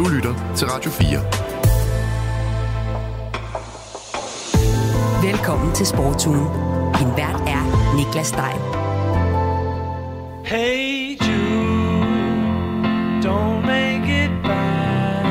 [0.00, 1.08] Du lytter til Radio 4.
[5.30, 6.46] Velkommen til Sportsugen.
[6.98, 7.62] Din vært er
[7.96, 8.60] Niklas Stein.
[10.44, 12.40] Hey Jude,
[13.26, 15.24] don't make it bad.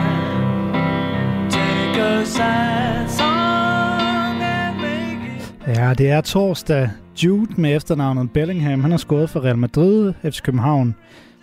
[1.50, 5.78] Take a sad song and make it...
[5.78, 6.90] Ja, det er torsdag.
[7.24, 10.96] Jude med efternavnet Bellingham, han har skåret for Real Madrid, FC København,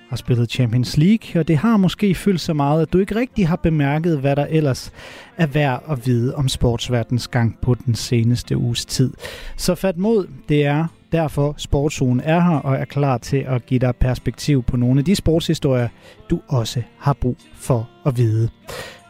[0.08, 3.48] har spillet Champions League, og det har måske fyldt så meget, at du ikke rigtig
[3.48, 4.92] har bemærket, hvad der ellers
[5.36, 9.12] er værd at vide om sportsverdens gang på den seneste uges tid.
[9.56, 13.80] Så fat mod, det er derfor Sportszonen er her og er klar til at give
[13.80, 15.88] dig perspektiv på nogle af de sportshistorier,
[16.30, 18.48] du også har brug for at vide.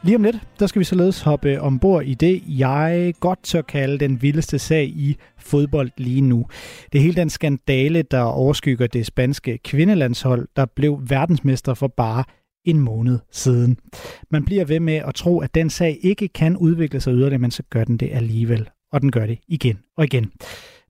[0.03, 3.63] Lige om lidt, der skal vi således hoppe øh, ombord i det, jeg godt tør
[3.63, 6.47] kalde den vildeste sag i fodbold lige nu.
[6.93, 12.25] Det er hele den skandale, der overskygger det spanske kvindelandshold, der blev verdensmester for bare
[12.65, 13.79] en måned siden.
[14.31, 17.51] Man bliver ved med at tro, at den sag ikke kan udvikle sig yderligere, men
[17.51, 18.69] så gør den det alligevel.
[18.93, 20.33] Og den gør det igen og igen.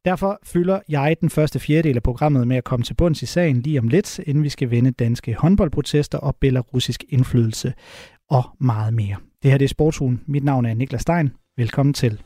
[0.04, 3.62] Derfor fylder jeg den første fjerdedel af programmet med at komme til bunds i sagen
[3.62, 7.72] lige om lidt, inden vi skal vende danske håndboldprotester og belarusisk indflydelse
[8.30, 9.16] og meget mere.
[9.42, 10.20] Det her det er Sportsugen.
[10.26, 11.30] Mit navn er Niklas Stein.
[11.56, 12.22] Velkommen til.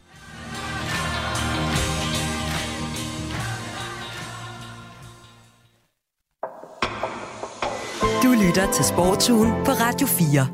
[8.22, 10.46] Du lytter til Sportsugen på Radio 4.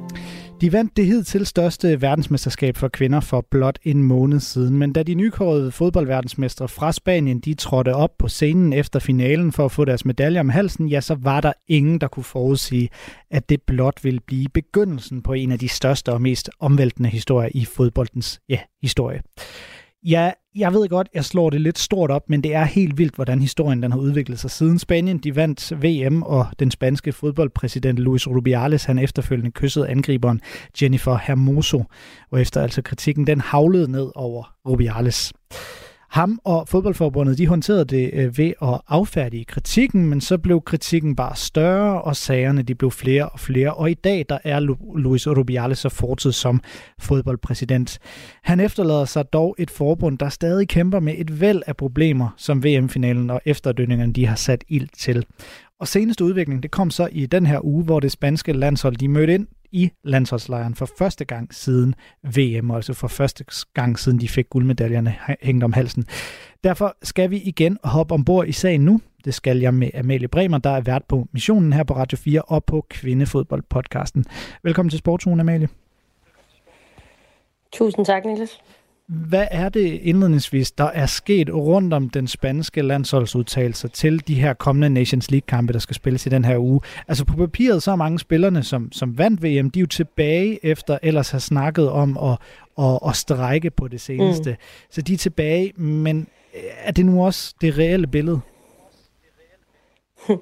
[0.61, 5.03] De vandt det hidtil største verdensmesterskab for kvinder for blot en måned siden, men da
[5.03, 9.85] de nykårede fodboldverdensmestre fra Spanien de trådte op på scenen efter finalen for at få
[9.85, 12.89] deres medaljer om halsen, ja, så var der ingen, der kunne forudsige,
[13.31, 17.51] at det blot ville blive begyndelsen på en af de største og mest omvæltende historier
[17.55, 19.23] i fodboldens ja, historie.
[20.09, 23.15] Ja, jeg ved godt, jeg slår det lidt stort op, men det er helt vildt,
[23.15, 24.51] hvordan historien den har udviklet sig.
[24.51, 30.41] Siden Spanien de vandt VM, og den spanske fodboldpræsident Luis Rubiales, han efterfølgende kyssede angriberen
[30.83, 31.85] Jennifer Hermoso,
[32.31, 35.33] og efter altså kritikken, den havlede ned over Rubiales.
[36.17, 41.17] Ham og fodboldforbundet de håndterede det øh, ved at affærdige kritikken, men så blev kritikken
[41.17, 43.75] bare større, og sagerne de blev flere og flere.
[43.75, 44.61] Og i dag der er
[44.99, 46.61] Luis Rubiales så fortid som
[46.99, 47.99] fodboldpræsident.
[48.43, 52.65] Han efterlader sig dog et forbund, der stadig kæmper med et væld af problemer, som
[52.65, 55.25] VM-finalen og efterdønningerne de har sat ild til.
[55.81, 59.09] Og seneste udvikling, det kom så i den her uge, hvor det spanske landshold de
[59.09, 63.45] mødte ind i landsholdslejren for første gang siden VM, altså for første
[63.75, 66.05] gang siden de fik guldmedaljerne hængt om halsen.
[66.65, 69.01] Derfor skal vi igen hoppe ombord i sagen nu.
[69.25, 72.43] Det skal jeg med Amalie Bremer, der er vært på missionen her på Radio 4
[72.43, 74.25] og på Kvindefodboldpodcasten.
[74.63, 75.69] Velkommen til Sportsugen, Amalie.
[77.73, 78.61] Tusind tak, Niklas.
[79.09, 84.55] Hvad er det indledningsvis, der er sket rundt om den spanske landsholdsudtalelser til de her
[84.55, 86.81] kommende Nations League-kampe, der skal spilles i den her uge?
[87.09, 90.65] Altså på papiret, så er mange spillerne, som, som vandt VM, de er jo tilbage
[90.65, 92.39] efter ellers have snakket om at,
[92.85, 94.51] at, at strække på det seneste.
[94.51, 94.57] Mm.
[94.91, 96.29] Så de er tilbage, men
[96.81, 98.41] er det nu også det reelle billede?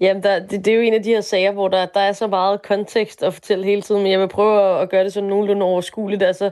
[0.00, 2.12] Jamen, der, det, det er jo en af de her sager, hvor der, der er
[2.12, 5.12] så meget kontekst at fortælle hele tiden, men jeg vil prøve at, at gøre det
[5.12, 6.22] sådan nogenlunde overskueligt.
[6.22, 6.50] Altså,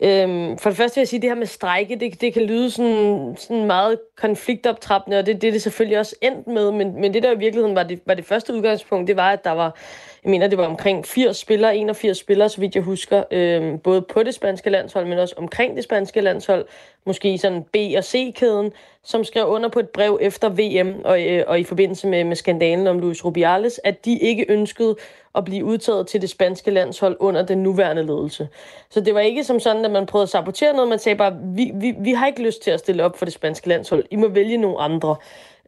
[0.00, 2.42] Øhm, for det første vil jeg sige, at det her med strejke, det, det kan
[2.42, 7.00] lyde sådan, sådan meget konfliktoptrappende, og det, det er det selvfølgelig også endt med, men,
[7.00, 9.50] men det der i virkeligheden var det, var det første udgangspunkt, det var, at der
[9.50, 9.76] var,
[10.24, 14.02] jeg mener, det var omkring 80 spillere, 81 spillere, så vidt jeg husker, øhm, både
[14.02, 16.66] på det spanske landshold, men også omkring det spanske landshold,
[17.06, 18.72] måske i sådan B- og C-kæden,
[19.04, 22.36] som skrev under på et brev efter VM og, øh, og i forbindelse med, med
[22.36, 24.96] skandalen om Luis Rubiales, at de ikke ønskede
[25.38, 28.48] at blive udtaget til det spanske landshold under den nuværende ledelse.
[28.90, 30.88] Så det var ikke som sådan, at man prøvede at sabotere noget.
[30.88, 33.34] Man sagde bare, vi, vi, vi har ikke lyst til at stille op for det
[33.34, 34.04] spanske landshold.
[34.10, 35.16] I må vælge nogle andre.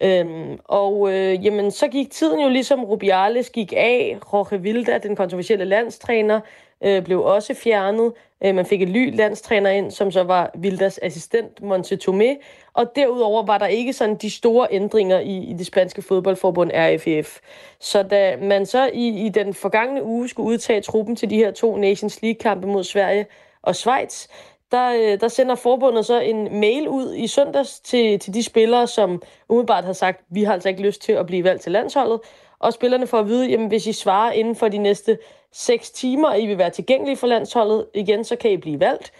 [0.02, 4.18] Øhm, og øh, jamen, så gik tiden jo ligesom Rubiales gik af.
[4.32, 6.40] Jorge Vilda, den kontroversielle landstræner,
[6.84, 8.12] øh, blev også fjernet.
[8.44, 12.42] Øh, man fik en ny landstræner ind, som så var Vildas assistent, Monte Tomé.
[12.74, 17.38] Og derudover var der ikke sådan de store ændringer i, i det spanske fodboldforbund RFF.
[17.80, 21.50] Så da man så i, i den forgangne uge skulle udtage truppen til de her
[21.50, 23.26] to Nations League-kampe mod Sverige
[23.62, 24.26] og Schweiz,
[24.72, 28.86] der, øh, der sender forbundet så en mail ud i søndags til, til de spillere,
[28.86, 32.20] som umiddelbart har sagt, vi har altså ikke lyst til at blive valgt til landsholdet.
[32.58, 35.18] Og spillerne får at vide, jamen hvis I svarer inden for de næste
[35.52, 39.12] 6 timer, I vil være tilgængelige for landsholdet igen, så kan I blive valgt.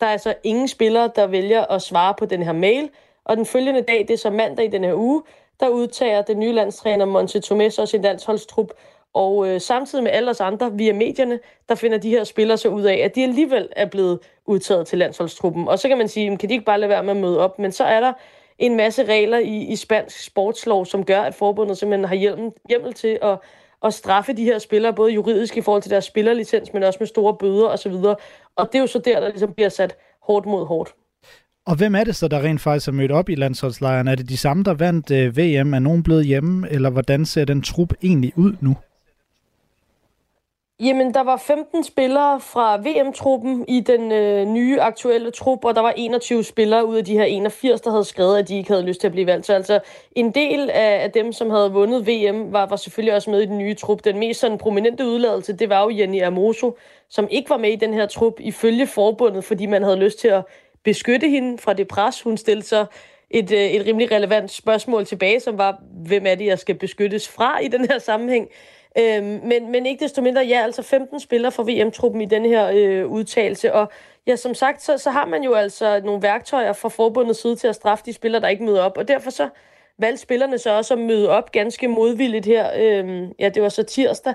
[0.00, 2.90] Der er altså ingen spillere, der vælger at svare på den her mail.
[3.24, 5.22] Og den følgende dag, det er så mandag i den her uge,
[5.60, 8.72] der udtager den nye landstræner Monte Tomes og sin landsholdstrup.
[9.14, 12.68] Og øh, samtidig med alle os andre via medierne, der finder de her spillere så
[12.68, 15.68] ud af, at de alligevel er blevet udtaget til landsholdstruppen.
[15.68, 17.58] Og så kan man sige, kan de ikke bare lade være med at møde op?
[17.58, 18.12] Men så er der
[18.58, 22.92] en masse regler i, i spansk sportslov, som gør, at forbundet simpelthen har hjemmel, hjemmel
[22.92, 23.38] til at
[23.84, 27.06] at straffe de her spillere, både juridisk i forhold til deres spillerlicens, men også med
[27.06, 27.92] store bøder osv.
[28.56, 30.94] Og det er jo så der, der ligesom bliver sat hårdt mod hårdt.
[31.66, 34.08] Og hvem er det så, der rent faktisk er mødt op i landsholdslejren?
[34.08, 35.74] Er det de samme, der vandt øh, VM?
[35.74, 36.70] Er nogen blevet hjemme?
[36.70, 38.76] Eller hvordan ser den trup egentlig ud nu?
[40.80, 45.80] Jamen, der var 15 spillere fra VM-truppen i den øh, nye aktuelle trup, og der
[45.80, 48.86] var 21 spillere ud af de her 81, der havde skrevet, at de ikke havde
[48.86, 49.46] lyst til at blive valgt.
[49.46, 49.80] Så altså,
[50.12, 53.46] en del af, af dem, som havde vundet VM, var, var selvfølgelig også med i
[53.46, 54.04] den nye trup.
[54.04, 56.76] Den mest sådan prominente udladelse, det var jo Jenny Amoso,
[57.08, 60.28] som ikke var med i den her trup ifølge forbundet, fordi man havde lyst til
[60.28, 60.44] at
[60.84, 62.22] beskytte hende fra det pres.
[62.22, 62.86] Hun stillede så
[63.30, 67.28] et, øh, et rimelig relevant spørgsmål tilbage, som var, hvem er det, jeg skal beskyttes
[67.28, 68.48] fra i den her sammenhæng?
[68.98, 72.70] Øhm, men, men ikke desto mindre, ja, altså 15 spillere fra VM-truppen i den her
[72.74, 73.92] øh, udtalelse, og
[74.26, 77.68] ja, som sagt, så, så har man jo altså nogle værktøjer fra forbundets side til
[77.68, 79.48] at straffe de spillere, der ikke møder op, og derfor så
[79.98, 83.82] valgte spillerne så også at møde op ganske modvilligt her, øhm, ja, det var så
[83.82, 84.34] tirsdag,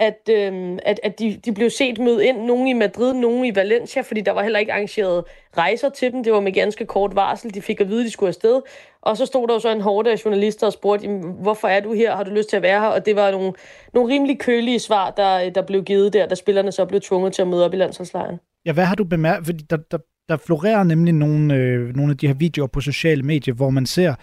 [0.00, 3.54] at, øh, at, at de, de blev set møde ind, nogen i Madrid, nogen i
[3.54, 5.24] Valencia, fordi der var heller ikke arrangeret
[5.56, 6.24] rejser til dem.
[6.24, 7.54] Det var med ganske kort varsel.
[7.54, 8.60] De fik at vide, at de skulle afsted.
[9.02, 11.08] Og så stod der jo så en hårde af journalister og spurgte,
[11.42, 12.16] hvorfor er du her?
[12.16, 12.88] Har du lyst til at være her?
[12.88, 13.52] Og det var nogle,
[13.94, 17.42] nogle rimelig kølige svar, der, der blev givet der, da spillerne så blev tvunget til
[17.42, 18.38] at møde op i landsholdslejren.
[18.66, 19.46] Ja, hvad har du bemærket?
[19.46, 19.98] Fordi der, der,
[20.30, 23.86] der florerer nemlig nogle, øh, nogle af de her videoer på sociale medier, hvor man
[23.86, 24.14] ser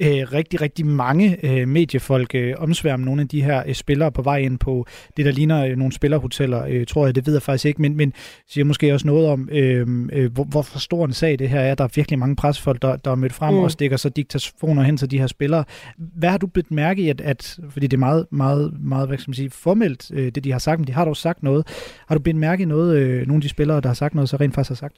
[0.00, 4.22] øh, rigtig, rigtig mange øh, mediefolk øh, omsværme nogle af de her øh, spillere på
[4.22, 4.86] vej ind på
[5.16, 7.14] det, der ligner øh, nogle spillerhoteller, øh, tror jeg.
[7.14, 8.12] Det ved jeg faktisk ikke, men, men
[8.48, 11.74] siger måske også noget om, øh, øh, hvor, hvor stor en sag det her er.
[11.74, 13.60] Der er virkelig mange pressefolk, der, der er mødt frem mm.
[13.60, 15.64] og stikker så diktafoner hen til de her spillere.
[15.98, 19.18] Hvad har du blevet mærke i, at, at fordi det er meget, meget, meget hvad
[19.18, 21.66] skal man sige, formelt, øh, det de har sagt, men de har dog sagt noget.
[22.08, 24.28] Har du blevet mærke i noget, øh, nogle af de spillere, der har sagt noget,
[24.28, 24.96] så rent faktisk har sagt?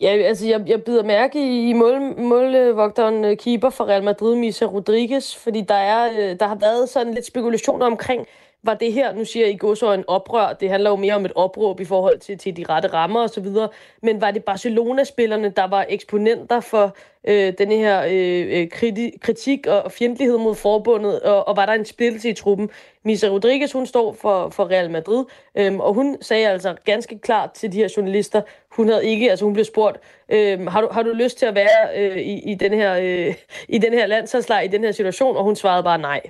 [0.00, 4.64] Ja, altså jeg, jeg bider mærke i, mål, målvogteren øh, keeper for Real Madrid, Misa
[4.64, 8.26] Rodriguez, fordi der, er, øh, der har været sådan lidt spekulationer omkring,
[8.64, 11.24] var det her, nu siger I går så en oprør, det handler jo mere om
[11.24, 13.68] et opråb i forhold til, til de rette rammer og så videre,
[14.02, 19.66] men var det Barcelona-spillerne, der var eksponenter for øh, denne her øh, øh kriti- kritik
[19.66, 22.70] og fjendtlighed mod forbundet, og, og var der en splittelse i truppen?
[23.02, 25.24] Misa Rodriguez, hun står for, for Real Madrid,
[25.54, 29.44] øh, og hun sagde altså ganske klart til de her journalister, hun havde ikke, altså
[29.44, 32.54] hun blev spurgt, øh, har, du, har du lyst til at være øh, i, i
[32.54, 33.34] den her, øh,
[33.68, 36.20] i den her landsholdslejr, i den her situation, og hun svarede bare nej.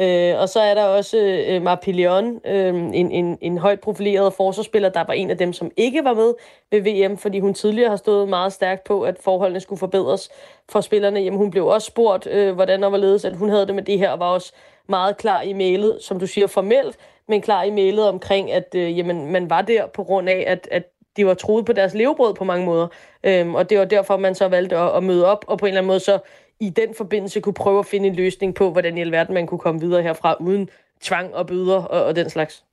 [0.00, 4.88] Øh, og så er der også øh, Marpillion, øh, en, en, en højt profileret forsvarsspiller,
[4.88, 6.34] der var en af dem, som ikke var med
[6.70, 10.30] ved VM, fordi hun tidligere har stået meget stærkt på, at forholdene skulle forbedres
[10.68, 11.20] for spillerne.
[11.20, 13.98] Jamen, hun blev også spurgt, øh, hvordan og ledes, at hun havde det med det
[13.98, 14.52] her, og var også
[14.88, 16.96] meget klar i mailet, som du siger formelt,
[17.28, 20.68] men klar i mailet omkring, at øh, jamen, man var der på grund af, at,
[20.70, 20.82] at
[21.16, 22.88] de var troet på deres levebrød på mange måder.
[23.24, 25.68] Øhm, og det var derfor, man så valgte at, at møde op, og på en
[25.68, 26.18] eller anden måde så
[26.60, 29.58] i den forbindelse kunne prøve at finde en løsning på, hvordan i alverden man kunne
[29.58, 30.68] komme videre herfra, uden
[31.02, 32.64] tvang og bøder og, og den slags.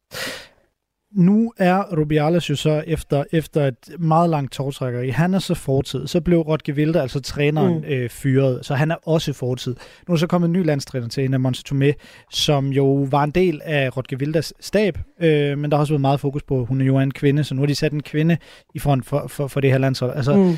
[1.12, 5.10] Nu er Rubiales jo så efter, efter et meget langt tårtrækkeri.
[5.10, 6.07] Han er så fortid.
[6.07, 7.83] Så blev Rodge Wilde, altså træneren, mm.
[7.83, 8.66] øh, fyret.
[8.66, 9.75] Så han er også fortid.
[10.07, 11.92] Nu er så kommet en ny landstræner til, en af Monse Tomé,
[12.31, 14.98] som jo var en del af Rodge Wildes stab.
[15.22, 17.56] Øh, men der har også været meget fokus på, hun er jo en kvinde, så
[17.56, 18.38] nu har de sat en kvinde
[18.74, 20.16] i front for, for, for det her landshold.
[20.16, 20.57] Altså, mm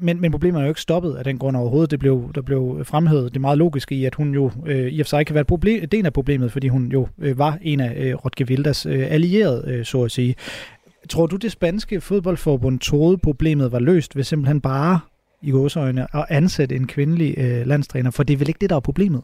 [0.00, 1.90] men, men problemet er jo ikke stoppet af den grund overhovedet.
[1.90, 5.06] Det blev, der blev fremhævet det meget logiske i, at hun jo øh, i og
[5.06, 7.80] for sig kan være et problem, del af problemet, fordi hun jo øh, var en
[7.80, 10.34] af øh, Rodge Vildas øh, allierede, øh, så at sige.
[11.08, 15.00] Tror du, det spanske fodboldforbund troede, problemet var løst ved simpelthen bare
[15.42, 18.10] i gåsøjne at ansætte en kvindelig øh, landstræner?
[18.10, 19.22] For det er vel ikke det, der er problemet?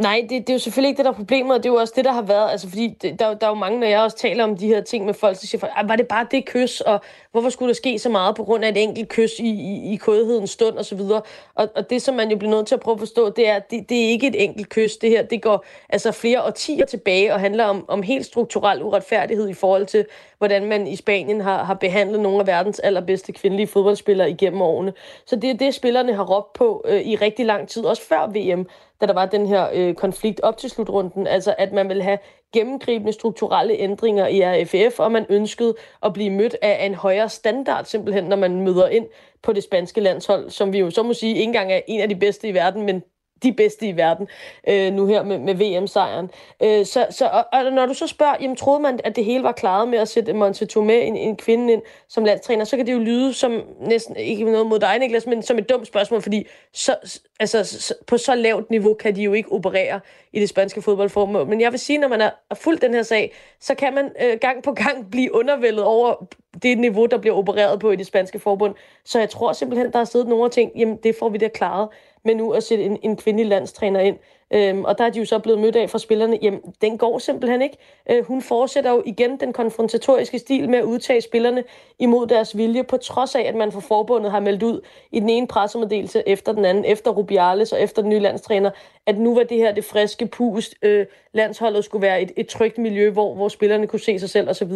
[0.00, 1.78] Nej, det, det er jo selvfølgelig ikke det, der er problemet, og det er jo
[1.78, 2.50] også det, der har været.
[2.50, 4.80] Altså, fordi det, der, der er jo mange, når jeg også taler om de her
[4.80, 7.00] ting med folk, så siger folk, var det bare det kys, og
[7.32, 9.96] hvorfor skulle der ske så meget på grund af et enkelt kys i, i, i
[9.96, 11.22] kodhedens stund, og så videre.
[11.54, 13.54] Og, og det, som man jo bliver nødt til at prøve at forstå, det er,
[13.54, 14.96] at det, det er ikke et enkelt kys.
[14.96, 19.48] Det her, det går altså flere årtier tilbage, og handler om, om helt strukturel uretfærdighed
[19.48, 20.06] i forhold til,
[20.40, 24.92] hvordan man i Spanien har, har behandlet nogle af verdens allerbedste kvindelige fodboldspillere igennem årene.
[25.26, 28.26] Så det er det, spillerne har råbt på øh, i rigtig lang tid, også før
[28.26, 28.66] VM
[29.00, 32.18] da der var den her øh, konflikt op til slutrunden, altså at man vil have
[32.52, 37.84] gennemgribende strukturelle ændringer i RFF, og man ønskede at blive mødt af en højere standard
[37.84, 39.06] simpelthen, når man møder ind
[39.42, 42.08] på det spanske landshold, som vi jo så må sige ikke engang er en af
[42.08, 43.02] de bedste i verden, men
[43.42, 44.28] de bedste i verden
[44.68, 46.30] øh, nu her med, med VM-sejren.
[46.62, 49.42] Øh, så, så, og, og når du så spørger, jamen troede man, at det hele
[49.42, 52.86] var klaret med at sætte Monte Tomé, en, en kvinde ind som landstræner, så kan
[52.86, 56.22] det jo lyde som næsten, ikke noget mod dig, Niklas, men som et dumt spørgsmål,
[56.22, 56.96] fordi så,
[57.40, 60.00] altså, så, på så lavt niveau kan de jo ikke operere
[60.32, 61.46] i det spanske fodboldformål.
[61.46, 64.38] Men jeg vil sige, når man er fuldt den her sag, så kan man øh,
[64.40, 66.26] gang på gang blive undervældet over
[66.62, 68.74] det niveau, der bliver opereret på i det spanske forbund.
[69.04, 71.88] Så jeg tror simpelthen, der har siddet nogle ting, jamen det får vi da klaret
[72.24, 74.18] med nu at sætte en, en kvindelig landstræner ind.
[74.54, 76.38] Øhm, og der er de jo så blevet mødt af fra spillerne.
[76.42, 77.76] Jamen, den går simpelthen ikke.
[78.10, 81.64] Øh, hun fortsætter jo igen den konfrontatoriske stil med at udtage spillerne
[81.98, 84.80] imod deres vilje, på trods af, at man fra forbundet har meldt ud
[85.12, 88.70] i den ene pressemeddelelse efter den anden, efter Rubiales og efter den nye landstræner,
[89.06, 90.74] at nu var det her det friske pust.
[90.82, 94.50] Øh, landsholdet skulle være et, et trygt miljø, hvor, hvor spillerne kunne se sig selv
[94.50, 94.72] osv.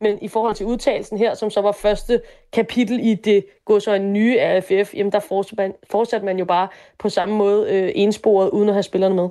[0.00, 2.20] Men i forhold til udtalelsen her, som så var første
[2.52, 6.44] kapitel i det gå så en nye AFF, jamen der fortsatte man, fortsatte man jo
[6.44, 9.28] bare på samme måde øh, ensporet, uden at have spillerne med.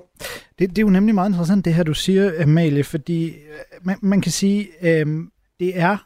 [0.59, 3.33] Det, det er jo nemlig meget interessant, det her du siger, Amalie, fordi øh,
[3.81, 5.05] man, man kan sige, øh,
[5.59, 5.97] det er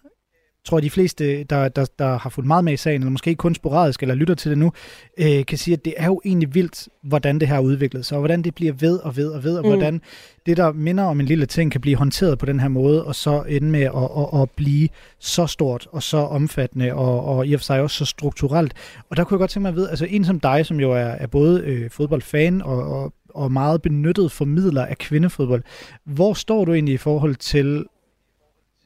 [0.65, 3.35] tror jeg, de fleste, der, der, der har fulgt meget med i sagen, eller måske
[3.35, 4.71] kun sporadisk, eller lytter til det nu,
[5.17, 8.21] øh, kan sige, at det er jo egentlig vildt, hvordan det her udviklet sig, og
[8.21, 9.69] hvordan det bliver ved og ved og ved, og mm.
[9.69, 10.01] hvordan
[10.45, 13.15] det, der minder om en lille ting, kan blive håndteret på den her måde, og
[13.15, 14.89] så ende med at, at, at blive
[15.19, 18.73] så stort og så omfattende, og, og i og for sig også så strukturelt.
[19.09, 20.91] Og der kunne jeg godt tænke mig at vide, altså en som dig, som jo
[20.91, 25.63] er, er både øh, fodboldfan og, og, og meget benyttet formidler af kvindefodbold,
[26.03, 27.85] hvor står du egentlig i forhold til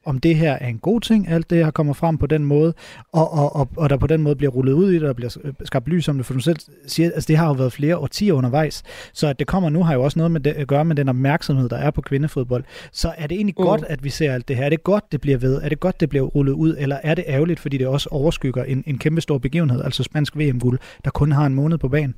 [0.05, 2.73] om det her er en god ting, alt det her kommer frem på den måde,
[3.13, 5.53] og, og, og, og der på den måde bliver rullet ud i det, og bliver
[5.63, 8.33] skabt lys om det, for du selv siger, altså det har jo været flere årtier
[8.33, 10.95] undervejs, så at det kommer nu har jo også noget med det, at gøre med
[10.95, 12.63] den opmærksomhed, der er på kvindefodbold.
[12.91, 13.63] Så er det egentlig mm.
[13.63, 14.65] godt, at vi ser alt det her?
[14.65, 15.61] Er det godt, det bliver ved?
[15.61, 16.75] Er det godt, det bliver rullet ud?
[16.77, 20.37] Eller er det ærgerligt, fordi det også overskygger en, en kæmpe stor begivenhed, altså spansk
[20.37, 22.15] VM-guld, der kun har en måned på banen?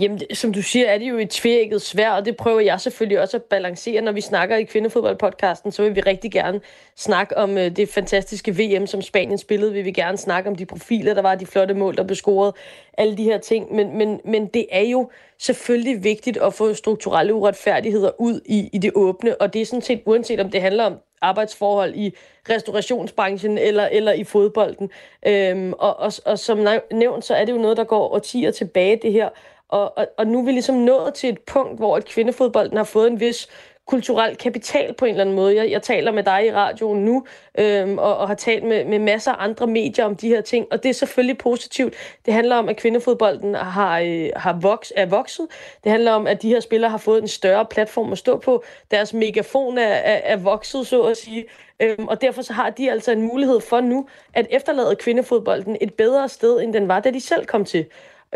[0.00, 3.20] Jamen, som du siger, er det jo et tvækket svær, og det prøver jeg selvfølgelig
[3.20, 4.00] også at balancere.
[4.00, 6.60] Når vi snakker i kvindefodboldpodcasten, så vil vi rigtig gerne
[6.96, 9.72] snakke om øh, det fantastiske VM, som Spanien spillede.
[9.72, 12.54] Vi vil gerne snakke om de profiler, der var, de flotte mål, der blev scoret,
[12.98, 13.74] alle de her ting.
[13.74, 18.78] Men, men, men det er jo selvfølgelig vigtigt at få strukturelle uretfærdigheder ud i, i
[18.78, 22.14] det åbne, og det er sådan set uanset om det handler om arbejdsforhold i
[22.50, 24.90] restaurationsbranchen eller, eller i fodbolden.
[25.26, 28.98] Øhm, og, og, og som nævnt, så er det jo noget, der går årtier tilbage,
[29.02, 29.28] det her.
[29.74, 32.84] Og, og, og nu er vi ligesom nået til et punkt, hvor at kvindefodbolden har
[32.84, 33.48] fået en vis
[33.86, 35.56] kulturel kapital på en eller anden måde.
[35.56, 37.26] Jeg, jeg taler med dig i radioen nu,
[37.58, 40.66] øhm, og, og har talt med, med masser af andre medier om de her ting,
[40.70, 41.94] og det er selvfølgelig positivt.
[42.26, 45.46] Det handler om, at kvindefodbolden har, øh, har voks, er vokset.
[45.84, 48.64] Det handler om, at de her spillere har fået en større platform at stå på.
[48.90, 51.44] Deres megafon er, er, er vokset, så at sige.
[51.80, 55.94] Øhm, og derfor så har de altså en mulighed for nu at efterlade kvindefodbolden et
[55.94, 57.86] bedre sted, end den var, da de selv kom til.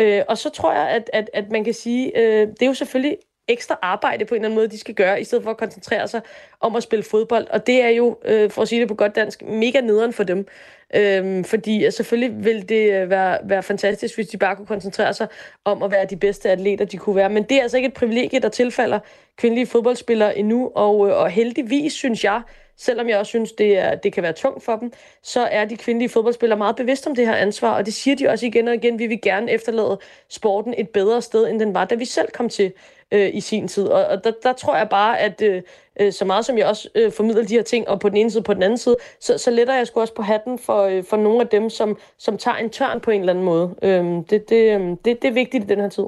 [0.00, 2.74] Øh, og så tror jeg, at, at, at man kan sige, øh, det er jo
[2.74, 3.16] selvfølgelig
[3.48, 6.08] ekstra arbejde på en eller anden måde, de skal gøre, i stedet for at koncentrere
[6.08, 6.20] sig
[6.60, 7.46] om at spille fodbold.
[7.50, 10.24] Og det er jo, øh, for at sige det på godt dansk, mega nederen for
[10.24, 10.46] dem.
[10.94, 15.28] Øhm, fordi øh, selvfølgelig ville det være, være fantastisk, hvis de bare kunne koncentrere sig
[15.64, 17.30] om at være de bedste atleter, de kunne være.
[17.30, 18.98] Men det er altså ikke et privilegie, der tilfalder
[19.36, 20.70] kvindelige fodboldspillere endnu.
[20.74, 22.42] Og, øh, og heldigvis, synes jeg,
[22.78, 24.92] selvom jeg også synes, det, er, det kan være tungt for dem,
[25.22, 28.28] så er de kvindelige fodboldspillere meget bevidste om det her ansvar, og det siger de
[28.28, 31.84] også igen og igen, vi vil gerne efterlade sporten et bedre sted, end den var,
[31.84, 32.72] da vi selv kom til
[33.12, 33.86] øh, i sin tid.
[33.86, 35.62] Og, og der, der tror jeg bare, at øh,
[36.00, 38.30] øh så meget som jeg også øh, formidler de her ting, og på den ene
[38.30, 40.82] side og på den anden side, så, så letter jeg sgu også på hatten for,
[40.82, 43.74] øh, for nogle af dem, som, som tager en tørn på en eller anden måde.
[43.82, 46.04] Øh, det, det, øh, det, det er vigtigt i den her tid.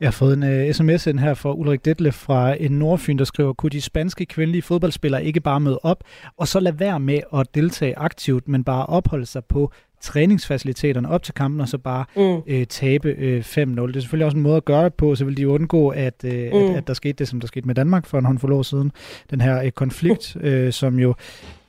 [0.00, 3.18] Jeg har fået en uh, øh, sms ind her fra Ulrik Detle fra en Nordfyn,
[3.18, 6.04] der skriver, kunne de spanske kvindelige fodboldspillere ikke bare møde op,
[6.36, 11.22] og så lade være med at deltage aktivt, men bare opholde sig på træningsfaciliteterne op
[11.22, 12.42] til kampen, og så bare mm.
[12.46, 13.60] øh, tabe øh, 5-0.
[13.60, 16.24] Det er selvfølgelig også en måde at gøre det på, så vil de undgå, at,
[16.24, 16.58] øh, mm.
[16.58, 18.92] at, at der skete det, som der skete med Danmark for en håndfuld år siden.
[19.30, 21.14] Den her øh, konflikt, øh, som jo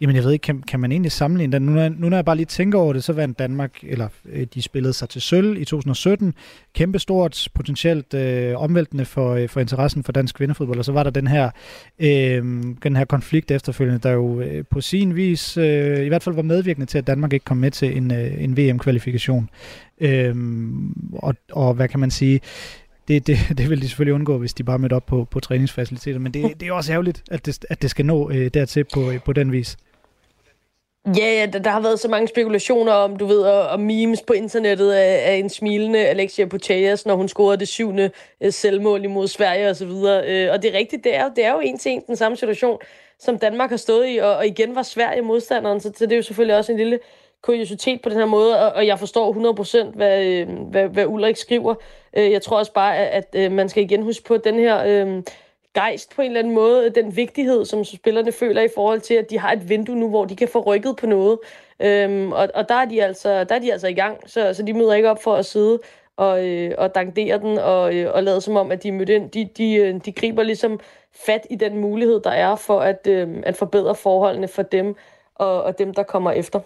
[0.01, 1.61] Jamen jeg ved ikke, kan, kan man egentlig sammenligne den?
[1.61, 4.47] Nu når, nu når jeg bare lige tænker over det, så vandt Danmark, eller øh,
[4.53, 6.33] de spillede sig til sølv i 2017.
[6.73, 10.79] Kæmpestort, potentielt øh, omvæltende for, øh, for interessen for dansk kvindefodbold.
[10.79, 11.49] Og så var der den her,
[11.99, 12.43] øh,
[12.83, 16.41] den her konflikt efterfølgende, der jo øh, på sin vis øh, i hvert fald var
[16.41, 19.49] medvirkende til, at Danmark ikke kom med til en, øh, en VM-kvalifikation.
[20.01, 20.35] Øh,
[21.13, 22.41] og, og hvad kan man sige?
[23.09, 26.19] det, det, det vil de selvfølgelig undgå, hvis de bare mødte op på, på træningsfaciliteter.
[26.19, 29.11] Men det, det er også ærgerligt, at det, at det skal nå øh, dertil på,
[29.11, 29.77] øh, på den vis.
[31.17, 34.21] Ja, ja der, der har været så mange spekulationer om, du ved, og, og memes
[34.21, 38.11] på internettet af, af en smilende Alexia Putellas, når hun scorede det syvende
[38.41, 40.27] øh, selvmål imod Sverige og så videre.
[40.27, 42.37] Øh, og det er rigtigt, det er, det er jo en til en den samme
[42.37, 42.79] situation,
[43.19, 46.17] som Danmark har stået i, og, og igen var Sverige modstanderen, så, så det er
[46.17, 46.99] jo selvfølgelig også en lille
[47.41, 49.53] kuriositet på den her måde, og, og jeg forstår
[49.91, 51.75] 100% hvad, øh, hvad, hvad Ulrik skriver.
[52.17, 54.83] Øh, jeg tror også bare, at, at man skal igen huske på den her...
[54.85, 55.23] Øh,
[55.73, 59.29] gejst på en eller anden måde, den vigtighed, som spillerne føler i forhold til, at
[59.29, 61.39] de har et vindue nu, hvor de kan få rykket på noget.
[61.79, 64.63] Øhm, og, og der, er de altså, der er de altså i gang, så, så
[64.63, 65.79] de møder ikke op for at sidde
[66.17, 69.09] og, øh, og dankdere den og, øh, og lade som om, at de er mødt
[69.09, 69.31] ind.
[69.31, 70.79] De, de, øh, de griber ligesom
[71.25, 74.95] fat i den mulighed, der er for at, øh, at forbedre forholdene for dem
[75.35, 76.59] og, og dem, der kommer efter.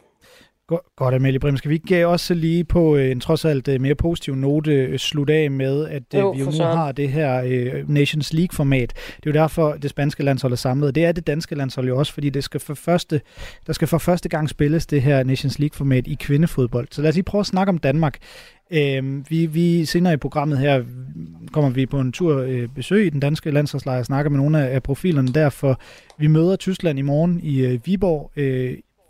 [0.95, 1.57] Godt, Amelie Brim.
[1.57, 5.87] Skal vi ikke også lige på en trods alt mere positiv note slutte af med,
[5.87, 6.77] at jo, vi jo nu sådan.
[6.77, 8.93] har det her Nations League-format.
[8.93, 10.95] Det er jo derfor, det spanske landshold er samlet.
[10.95, 13.21] Det er det danske landshold jo også, fordi det skal for første,
[13.67, 16.87] der skal for første gang spilles det her Nations League-format i kvindefodbold.
[16.91, 18.17] Så lad os lige prøve at snakke om Danmark.
[18.71, 20.83] Uh, vi, vi senere i programmet her
[21.51, 24.75] kommer vi på en tur besøg i den danske landsholdslejr og snakker med nogle af,
[24.75, 25.79] af profilerne der, for
[26.17, 28.31] vi møder Tyskland i morgen i Viborg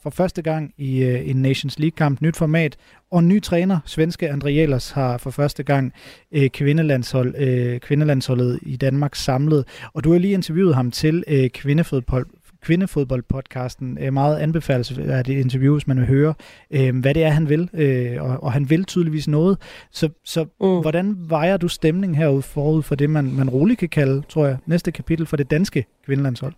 [0.03, 2.77] for første gang i uh, en Nations League-kamp, nyt format,
[3.11, 5.93] og ny træner, svenske André Jellers, har for første gang
[6.37, 7.35] uh, kvindelandshold,
[7.73, 9.65] uh, kvindelandsholdet i Danmark samlet.
[9.93, 12.25] Og du har lige interviewet ham til uh, kvindefodbold,
[12.61, 13.97] kvindefodboldpodcasten.
[14.07, 16.33] Uh, meget anbefales af det interview, hvis man vil høre,
[16.69, 17.69] uh, hvad det er, han vil.
[17.73, 19.57] Uh, og, og han vil tydeligvis noget.
[19.91, 20.81] Så, så mm.
[20.81, 24.57] hvordan vejer du stemningen herude forud for det, man, man roligt kan kalde, tror jeg,
[24.65, 26.53] næste kapitel for det danske kvindelandshold?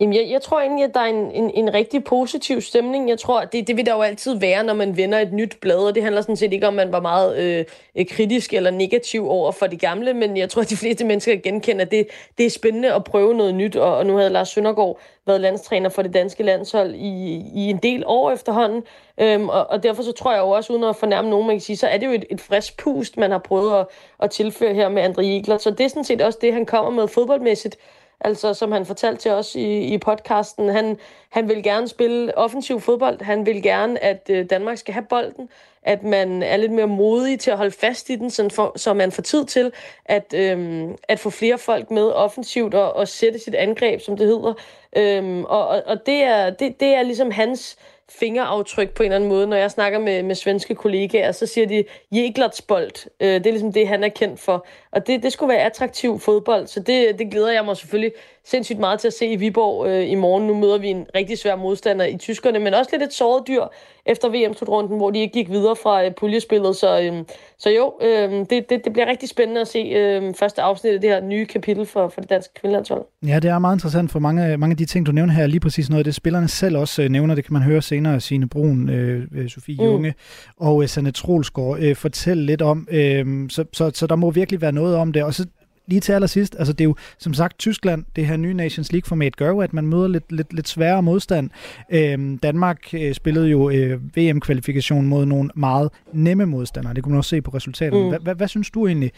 [0.00, 3.08] Jamen, jeg, jeg tror egentlig, at der er en, en, en rigtig positiv stemning.
[3.08, 5.76] Jeg tror, det, det vil der jo altid være, når man vender et nyt blad,
[5.76, 7.66] og det handler sådan set ikke om, at man var meget
[7.96, 11.36] øh, kritisk eller negativ over for de gamle, men jeg tror, at de fleste mennesker
[11.36, 12.06] genkender, at det,
[12.38, 15.88] det er spændende at prøve noget nyt, og, og nu havde Lars Søndergaard været landstræner
[15.88, 18.82] for det danske landshold i, i en del år efterhånden,
[19.20, 21.60] øhm, og, og derfor så tror jeg jo også, uden at fornærme nogen, man kan
[21.60, 23.86] sige, så er det jo et, et frisk pust, man har prøvet at,
[24.22, 26.90] at tilføre her med Andre Igler, så det er sådan set også det, han kommer
[26.90, 27.76] med fodboldmæssigt,
[28.20, 30.98] Altså, som han fortalte til os i, i podcasten, han,
[31.30, 33.22] han vil gerne spille offensiv fodbold.
[33.22, 35.48] Han vil gerne, at øh, Danmark skal have bolden.
[35.82, 38.94] At man er lidt mere modig til at holde fast i den, så, for, så
[38.94, 39.72] man får tid til
[40.04, 44.26] at, øhm, at få flere folk med offensivt og, og sætte sit angreb, som det
[44.26, 44.54] hedder.
[44.96, 47.78] Øhm, og og, og det, er, det, det er ligesom hans
[48.18, 49.46] fingeraftryk på en eller anden måde.
[49.46, 53.10] Når jeg snakker med, med svenske kollegaer, så siger de Jeglertsbold.
[53.20, 54.66] Øh, det er ligesom det, han er kendt for.
[54.92, 58.12] Og det, det skulle være attraktiv fodbold, så det, det glæder jeg mig selvfølgelig
[58.44, 60.46] sindssygt meget til at se i Viborg øh, i morgen.
[60.46, 63.62] Nu møder vi en rigtig svær modstander i tyskerne, men også lidt et såret dyr
[64.06, 66.76] efter VM-slutrunden, hvor de ikke gik videre fra øh, puljespillet.
[66.76, 67.24] Så, øh,
[67.58, 71.00] så jo, øh, det, det, det bliver rigtig spændende at se øh, første afsnit af
[71.00, 73.04] det her nye kapitel for, for det danske kvindelandshold.
[73.26, 75.60] Ja, det er meget interessant for mange, mange af de ting, du nævner her, lige
[75.60, 77.34] præcis noget af det, spillerne selv også øh, nævner.
[77.34, 79.84] Det kan man høre senere, Signe Brun, øh, øh Sofie mm.
[79.84, 80.14] Junge
[80.56, 82.88] og øh, Sanne Troelsgaard øh, fortælle lidt om.
[82.90, 85.24] Øh, så, så, så der må virkelig være noget om det.
[85.24, 85.46] Og så
[85.90, 89.36] lige til allersidst, altså det er jo som sagt Tyskland, det her nye Nations League-format
[89.36, 91.50] gør jo, at man møder lidt, lidt, lidt sværere modstand.
[91.90, 96.94] Øhm, Danmark øh, spillede jo øh, VM-kvalifikation mod nogle meget nemme modstandere.
[96.94, 98.18] Det kunne man også se på resultaterne.
[98.18, 98.36] Mm.
[98.36, 99.12] Hvad synes du egentlig,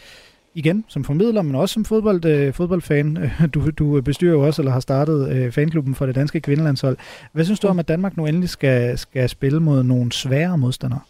[0.54, 3.18] igen som formidler, men også som fodbold, øh, fodboldfan.
[3.54, 6.96] Du, du bestyrer jo også, eller har startet øh, fanklubben for det danske kvindelandshold.
[7.32, 11.00] Hvad synes du om, at Danmark nu endelig skal, skal spille mod nogle svære modstandere?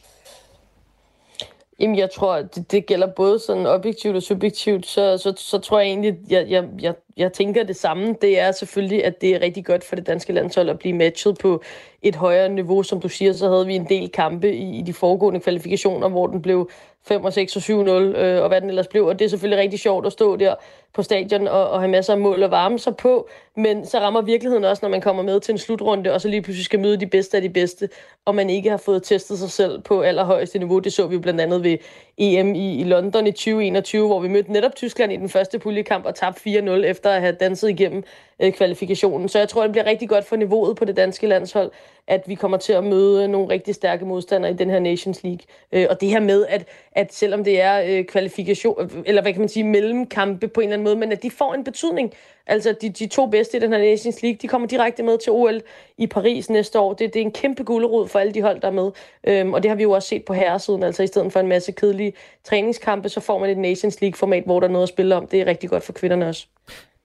[1.82, 5.78] Jamen, jeg tror, det, det gælder både sådan objektivt og subjektivt, så, så, så tror
[5.78, 8.16] jeg egentlig, jeg, jeg, jeg, jeg tænker det samme.
[8.22, 11.38] Det er selvfølgelig, at det er rigtig godt for det danske landshold at blive matchet
[11.38, 11.62] på
[12.02, 12.82] et højere niveau.
[12.82, 16.26] Som du siger, så havde vi en del kampe i, i de foregående kvalifikationer, hvor
[16.26, 16.70] den blev
[17.04, 19.06] 5 og 6 og 7-0, øh, og hvad den ellers blev.
[19.06, 20.54] Og det er selvfølgelig rigtig sjovt at stå der
[20.94, 23.28] på stadion og, og have masser af mål og varme sig på.
[23.56, 26.42] Men så rammer virkeligheden også, når man kommer med til en slutrunde, og så lige
[26.42, 27.88] pludselig skal møde de bedste af de bedste,
[28.24, 30.78] og man ikke har fået testet sig selv på allerhøjeste niveau.
[30.78, 31.78] Det så vi blandt andet ved
[32.18, 36.06] EM i, i London i 2021, hvor vi mødte netop Tyskland i den første puljekamp
[36.06, 38.04] og tabte 4-0 efter at have danset igennem
[38.42, 39.28] øh, kvalifikationen.
[39.28, 41.70] Så jeg tror, det bliver rigtig godt for niveauet på det danske landshold,
[42.06, 45.40] at vi kommer til at møde nogle rigtig stærke modstandere i den her Nations League.
[45.72, 49.40] Øh, og det her med, at, at selvom det er øh, kvalifikation, eller hvad kan
[49.40, 52.12] man sige, mellemkampe på en eller anden måde, men at de får en betydning.
[52.46, 55.32] Altså de, de to bedste i den her Nations League, de kommer direkte med til
[55.32, 55.60] OL
[55.98, 56.92] i Paris næste år.
[56.92, 58.90] Det, det er en kæmpe gulderod for alle de hold, der er med.
[59.24, 60.82] Øhm, og det har vi jo også set på herresiden.
[60.82, 62.12] Altså i stedet for en masse kedelige
[62.44, 65.26] træningskampe, så får man et Nations League-format, hvor der er noget at spille om.
[65.26, 66.46] Det er rigtig godt for kvinderne også.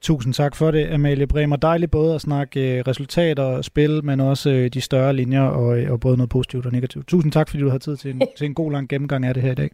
[0.02, 1.56] Tusind tak for det, Amalie Bremer.
[1.56, 5.80] Dejligt både at snakke øh, resultater og spil, men også øh, de større linjer og,
[5.80, 7.08] øh, og både noget positivt og negativt.
[7.08, 9.44] Tusind tak, fordi du har tid til en, til en god lang gennemgang af det
[9.44, 9.72] her i dag.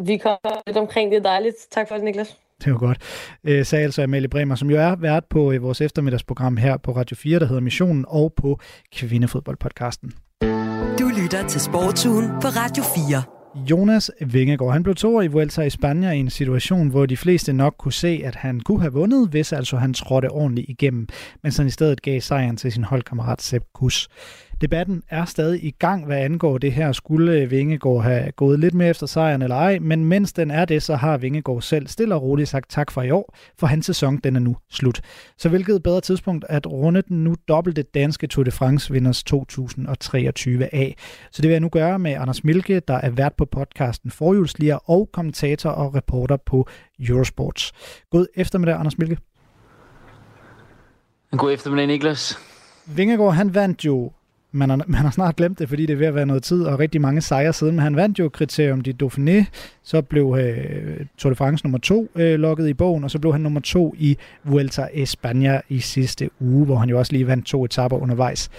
[0.00, 1.24] Vi kommer lidt omkring det.
[1.24, 1.56] Dejligt.
[1.70, 2.36] Tak for det, Niklas.
[2.64, 2.98] Det var godt.
[3.44, 6.92] Øh, sagde altså Amalie Bremer, som jo er vært på øh, vores eftermiddagsprogram her på
[6.92, 8.58] Radio 4, der hedder Missionen, og på
[8.92, 10.12] Kvindefodboldpodcasten.
[10.98, 13.39] Du lytter til Sportsugen på Radio 4.
[13.54, 17.52] Jonas Vingegaard, han blev to i Vuelta i Spanien i en situation, hvor de fleste
[17.52, 21.08] nok kunne se, at han kunne have vundet, hvis altså han trådte ordentligt igennem,
[21.42, 24.08] mens han i stedet gav sejren til sin holdkammerat Sepp Kuss.
[24.60, 26.92] Debatten er stadig i gang, hvad angår det her.
[26.92, 30.82] Skulle Vingegaard have gået lidt mere efter sejren eller ej, men mens den er det,
[30.82, 34.16] så har Vingegaard selv stille og roligt sagt tak for i år, for hans sæson
[34.16, 35.00] den er nu slut.
[35.38, 40.74] Så hvilket bedre tidspunkt at runde den nu dobbelte danske Tour de France vinders 2023
[40.74, 40.96] af.
[41.32, 44.90] Så det vil jeg nu gøre med Anders Milke, der er vært på podcasten Forhjulslier
[44.90, 46.68] og kommentator og reporter på
[47.08, 47.72] Eurosports.
[48.10, 49.18] God eftermiddag, Anders Milke.
[51.30, 52.38] God eftermiddag, Niklas.
[52.86, 54.12] Vingegaard, han vandt jo
[54.52, 56.62] man har, man har snart glemt det, fordi det er ved at være noget tid,
[56.64, 57.74] og rigtig mange sejre siden.
[57.74, 59.44] Men han vandt jo kriterium de Dauphiné,
[59.82, 63.32] så blev øh, Tour de France nummer to øh, lukket i bogen, og så blev
[63.32, 67.46] han nummer to i Vuelta España i sidste uge, hvor han jo også lige vandt
[67.46, 68.50] to etapper undervejs.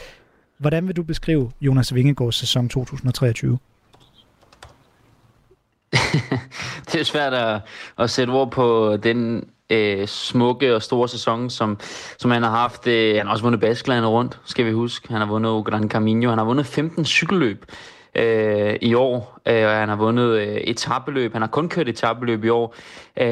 [0.58, 3.58] Hvordan vil du beskrive Jonas Vingegaards sæson 2023?
[6.92, 7.62] det er svært at,
[8.00, 11.80] at sætte ord på den øh, smukke og store sæson, som,
[12.18, 12.88] som han har haft.
[12.88, 15.08] Øh, han har også vundet Baskeland rundt, skal vi huske.
[15.10, 16.30] Han har vundet Gran Camino.
[16.30, 17.66] Han har vundet 15 cykelløb
[18.16, 21.34] øh, i år, øh, og han har vundet øh, etabeløb.
[21.34, 22.76] Han har kun kørt etabeløb i år.
[23.20, 23.28] Øh,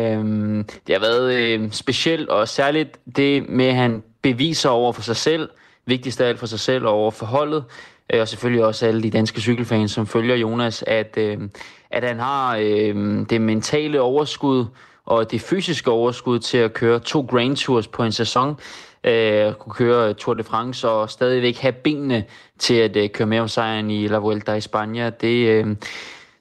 [0.88, 5.15] det har været øh, specielt, og særligt det med, at han beviser over for sig
[5.15, 5.49] selv,
[5.86, 7.63] vigtigst af alt for sig selv og over for holdet,
[8.13, 11.38] øh, og selvfølgelig også alle de danske cykelfans, som følger Jonas, at, øh,
[11.91, 14.65] at han har øh, det mentale overskud,
[15.10, 18.60] og det fysiske overskud til at køre to Grand Tours på en sæson,
[19.04, 22.24] øh, kunne køre øh, Tour de France og stadigvæk have benene
[22.60, 25.13] til at øh, køre med om sejren i La Vuelta i Spanien.
[25.22, 25.76] Det, øh,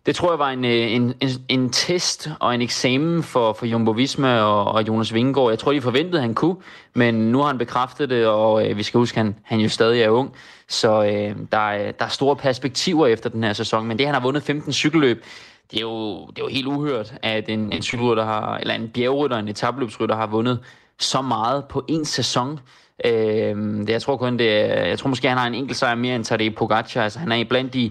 [0.06, 3.66] det tror jeg var en, øh, en, en, en test og en eksamen for, for
[3.66, 5.50] Jumbo Visma og, og Jonas Vingegaard.
[5.50, 6.56] Jeg tror, de forventede, at han kunne,
[6.94, 9.68] men nu har han bekræftet det, og øh, vi skal huske, at han, han jo
[9.68, 10.30] stadig er ung.
[10.68, 14.14] Så øh, der, er, der er store perspektiver efter den her sæson, men det, han
[14.14, 15.24] har vundet 15 cykelløb,
[15.70, 18.88] det er jo, det er jo helt uhørt, at en, en cykelrytter har, eller en
[18.88, 20.60] bjergrytter, en etabløbsrytter har vundet
[20.98, 22.60] så meget på en sæson.
[23.04, 25.94] Øh, det, jeg tror kun, det er, jeg tror måske, han har en enkelt sejr
[25.94, 27.02] mere end Tadej Pogacar.
[27.02, 27.90] Altså, han er blandt de,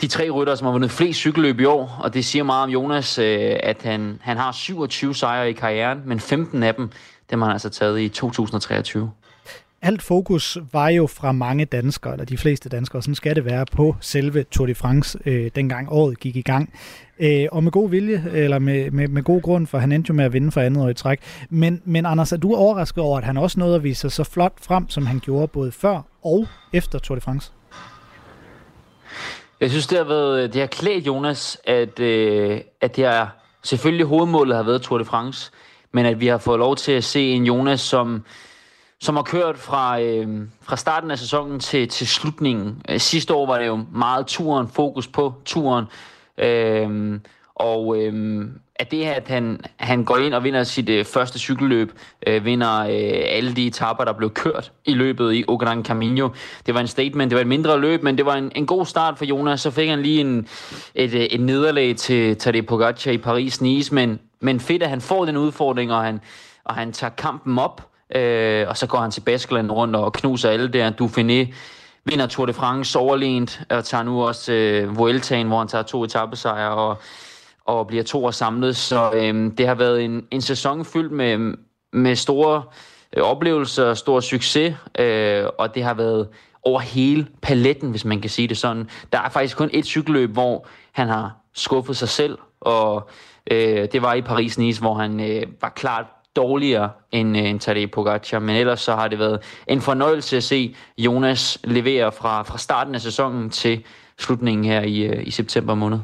[0.00, 2.70] de tre rytter, som har vundet flest cykelløb i år, og det siger meget om
[2.70, 6.90] Jonas, øh, at han, han har 27 sejre i karrieren, men 15 af dem,
[7.30, 9.10] dem har han altså taget i 2023
[9.82, 13.66] alt fokus var jo fra mange danskere, eller de fleste danskere, sådan skal det være,
[13.66, 16.72] på selve Tour de France, øh, dengang året gik i gang.
[17.18, 20.14] Øh, og med god vilje, eller med, med, med god grund, for han endte jo
[20.14, 21.20] med at vinde for andet år i træk.
[21.50, 24.24] Men, men Anders, er du overrasket over, at han også nåede at vise sig så
[24.24, 27.52] flot frem, som han gjorde både før og efter Tour de France?
[29.60, 33.26] Jeg synes, det har, været, det har klædt Jonas, at, øh, at det er
[33.62, 35.50] selvfølgelig hovedmålet har været Tour de France,
[35.92, 38.24] men at vi har fået lov til at se en Jonas, som
[39.00, 42.82] som har kørt fra, øh, fra starten af sæsonen til, til slutningen.
[42.88, 45.84] Øh, sidste år var det jo meget turen, fokus på turen.
[46.38, 47.20] Øh,
[47.54, 48.44] og øh,
[48.80, 51.92] at det her, at han, han går ind og vinder sit øh, første cykelløb,
[52.26, 56.28] øh, vinder øh, alle de etapper, der blev kørt i løbet i Gran Camino.
[56.66, 58.86] Det var en statement, det var et mindre løb, men det var en, en god
[58.86, 59.60] start for Jonas.
[59.60, 60.48] Så fik han lige en,
[60.94, 65.24] et, øh, et nederlag til Tadej Pogacar i Paris-Nice, men, men fedt, at han får
[65.24, 66.20] den udfordring, og han,
[66.64, 67.86] og han tager kampen op.
[68.14, 70.90] Øh, og så går han til Baskeland rundt og knuser alle der.
[70.90, 71.54] Dauphiné
[72.04, 76.04] vinder Tour de France overlænt, og tager nu også øh, Vueltaen, hvor han tager to
[76.04, 76.96] etappesejre og,
[77.64, 78.76] og bliver to år samlet.
[78.76, 81.54] Så øh, det har været en, en sæson fyldt med,
[81.92, 82.62] med store
[83.16, 86.28] øh, oplevelser, stor succes, øh, og det har været
[86.62, 88.90] over hele paletten, hvis man kan sige det sådan.
[89.12, 93.08] Der er faktisk kun et cykelløb, hvor han har skuffet sig selv, og
[93.50, 97.86] øh, det var i Paris-Nice, hvor han øh, var klart dårligere end, øh, end Tadej
[97.86, 102.58] Pogacar, men ellers så har det været en fornøjelse at se Jonas levere fra, fra
[102.58, 103.84] starten af sæsonen til
[104.18, 105.98] slutningen her i, øh, i september måned.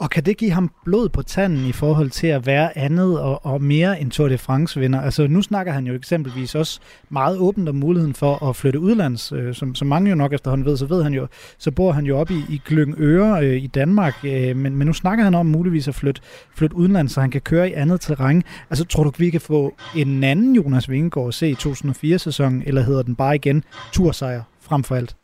[0.00, 3.46] Og kan det give ham blod på tanden i forhold til at være andet og,
[3.46, 5.00] og mere end Tour de France-vinder?
[5.00, 9.32] Altså nu snakker han jo eksempelvis også meget åbent om muligheden for at flytte udlands.
[9.32, 11.26] Øh, som, som mange jo nok efterhånden ved, så ved han jo,
[11.58, 14.14] så bor han jo op i, i Glyngøre øh, i Danmark.
[14.24, 16.20] Øh, men, men nu snakker han om muligvis at flytte,
[16.54, 18.42] flytte udlands, så han kan køre i andet terræn.
[18.70, 22.82] Altså tror du, vi kan få en anden Jonas Vingegaard at se i 2004-sæsonen, eller
[22.82, 25.16] hedder den bare igen tursejr frem for alt?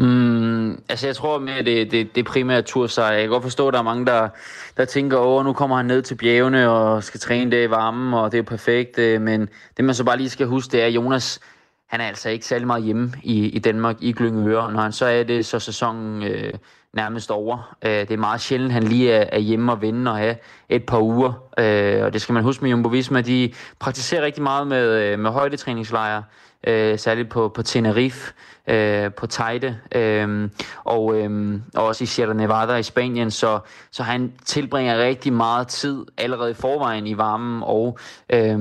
[0.00, 3.12] Mm, altså jeg tror med det, det, det primære tursejr.
[3.12, 4.28] Jeg kan godt forstå, at der er mange, der,
[4.76, 8.14] der tænker, åh, nu kommer han ned til bjergene og skal træne det i varmen,
[8.14, 8.98] og det er perfekt.
[8.98, 11.40] Øh, men det man så bare lige skal huske, det er, at Jonas,
[11.88, 14.72] han er altså ikke særlig meget hjemme i, i Danmark, i Glyngøre.
[14.72, 16.52] Når han så er det, så er sæsonen øh,
[16.92, 17.76] nærmest over.
[17.84, 20.36] Øh, det er meget sjældent, han lige er, er hjemme og vinde og have
[20.68, 21.32] et par uger.
[21.58, 25.18] Øh, og det skal man huske med Jumbo Visma, de praktiserer rigtig meget med, øh,
[25.18, 26.22] med højdetræningslejre,
[26.66, 28.32] øh, særligt på, på Tenerife
[28.70, 30.48] øh, på Teide, øh,
[30.84, 33.58] og, øh, og også i Sierra Nevada i Spanien, så,
[33.90, 37.98] så han tilbringer rigtig meget tid allerede i forvejen i varmen og
[38.32, 38.58] øh,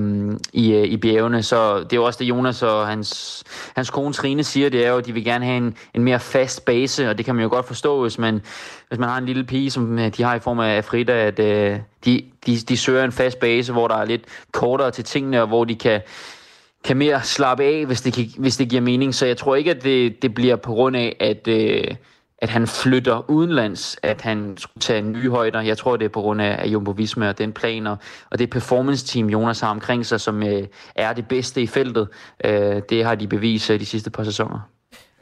[0.54, 3.44] i, øh, i bjergene, så det er også det Jonas og hans,
[3.76, 6.20] hans kone Trine siger, det er jo, at de vil gerne have en, en mere
[6.20, 8.42] fast base, og det kan man jo godt forstå, hvis man,
[8.88, 11.40] hvis man har en lille pige, som øh, de har i form af Frida, at
[11.40, 15.42] øh, de, de, de søger en fast base, hvor der er lidt kortere til tingene,
[15.42, 16.02] og hvor de kan
[16.84, 19.16] kan mere slappe af, hvis det, hvis det giver mening.
[19.16, 21.96] Så jeg tror ikke, at det, det bliver på grund af, at, øh,
[22.38, 25.62] at han flytter udenlands, at han skulle tage nye højder.
[25.62, 27.98] Jeg tror, det er på grund af, af Jumbo Visma og den plan, og,
[28.32, 32.08] og det performance-team, Jonas har omkring sig, som øh, er det bedste i feltet.
[32.46, 34.60] Øh, det har de bevist øh, de sidste par sæsoner.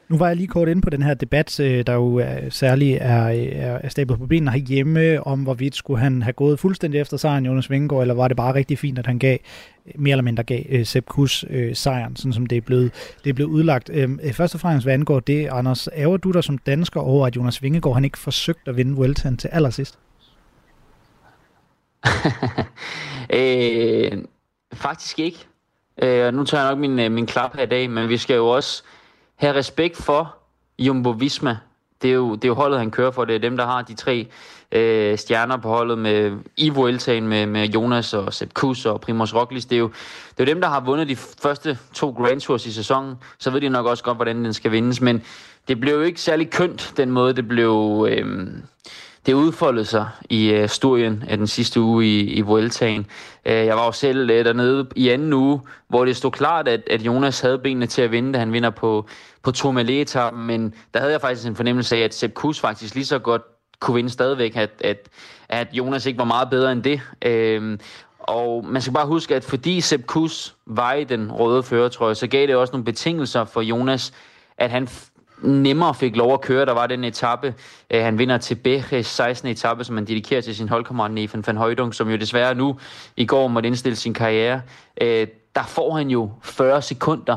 [0.08, 2.50] Nu var jeg lige kort inde på den her debat, øh, der jo øh, er,
[2.50, 7.00] særligt er, er, er stablet på benene herhjemme, om hvorvidt skulle han have gået fuldstændig
[7.00, 9.38] efter sejren, Jonas Vingegaard, eller var det bare rigtig fint, at han gav,
[9.86, 12.92] øh, mere eller mindre gav uh, Sepp Kuss uh, sejren, sådan som det er blevet,
[13.24, 13.90] det er blevet udlagt.
[13.90, 17.36] Uh, først og fremmest, hvad angår det, Anders, ærger du dig som dansker over, at
[17.36, 19.98] Jonas Vingegaard han ikke forsøgte at vinde Vueltaen til allersidst?
[23.34, 24.12] øh,
[24.72, 25.38] faktisk ikke.
[26.02, 28.48] Øh, nu tager jeg nok min, min klap her i dag, men vi skal jo
[28.48, 28.82] også
[29.38, 30.36] have respekt for
[30.78, 31.56] Jumbo Visma.
[32.02, 33.24] Det er, jo, det er jo holdet, han kører for.
[33.24, 34.26] Det er dem, der har de tre
[34.72, 39.34] øh, stjerner på holdet med Ivo Eltagen, med, med Jonas og Sepp Kuss og Primoz
[39.34, 39.64] Roglic.
[39.64, 39.88] Det er, jo,
[40.30, 43.14] det er jo dem, der har vundet de første to Grand Tours i sæsonen.
[43.38, 45.00] Så ved de nok også godt, hvordan den skal vindes.
[45.00, 45.22] Men
[45.68, 48.06] det blev jo ikke særlig kønt, den måde, det blev...
[48.10, 48.48] Øh,
[49.26, 53.06] det udfoldede sig i øh, studien af den sidste uge i, i Vueltaen.
[53.44, 56.80] Øh, jeg var jo selv øh, dernede i anden uge, hvor det stod klart, at,
[56.90, 59.06] at Jonas havde benene til at vinde, da han vinder på,
[59.42, 63.06] på tourmalet men der havde jeg faktisk en fornemmelse af, at Sepp Kuss faktisk lige
[63.06, 63.42] så godt
[63.80, 65.08] kunne vinde stadigvæk, at, at,
[65.48, 67.00] at Jonas ikke var meget bedre end det.
[67.24, 67.78] Øh,
[68.18, 72.26] og man skal bare huske, at fordi Sepp Kuss var i den røde føretrøje, så
[72.26, 74.12] gav det også nogle betingelser for Jonas,
[74.58, 74.88] at han
[75.42, 76.66] nemmere fik lov at køre.
[76.66, 77.54] Der var den etape,
[77.90, 79.48] øh, han vinder til Beche, 16.
[79.48, 82.78] etape, som han dedikerer til sin holdkammerat Nathan van Højdung, som jo desværre nu
[83.16, 84.62] i går måtte indstille sin karriere.
[85.00, 87.36] Øh, der får han jo 40 sekunder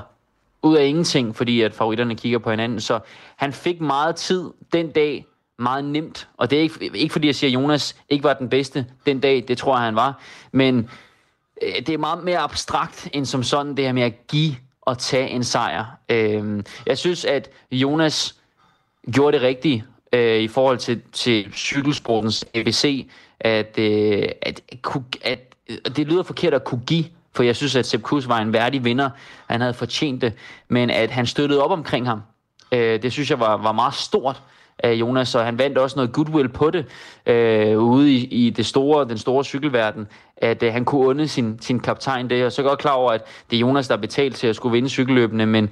[0.63, 2.79] ud af ingenting, fordi at favoritterne kigger på hinanden.
[2.79, 2.99] Så
[3.35, 5.25] han fik meget tid den dag,
[5.59, 6.27] meget nemt.
[6.37, 9.19] Og det er ikke, ikke fordi jeg siger, at Jonas ikke var den bedste den
[9.19, 10.21] dag, det tror jeg, han var.
[10.51, 10.89] Men
[11.61, 14.55] øh, det er meget mere abstrakt end som sådan, det her med at give
[14.87, 15.85] at tage en sejr.
[16.09, 18.35] Øh, jeg synes, at Jonas
[19.11, 25.39] gjorde det rigtige øh, i forhold til, til cykelsportens ABC, at, øh, at, at,
[25.85, 28.53] at, det lyder forkert at kunne give, for jeg synes, at Sepp Kuss var en
[28.53, 29.09] værdig vinder.
[29.47, 30.33] Han havde fortjent det,
[30.67, 32.21] men at han støttede op omkring ham,
[32.71, 34.43] øh, det synes jeg var, var meget stort
[34.83, 36.85] af Jonas, og han vandt også noget goodwill på det
[37.25, 41.57] øh, ude i, i det store, den store cykelverden, at øh, han kunne unde sin,
[41.61, 43.95] sin kaptajn det, og så er jeg godt klar over, at det er Jonas, der
[43.95, 45.69] er betalt til at skulle vinde cykelløbene, men,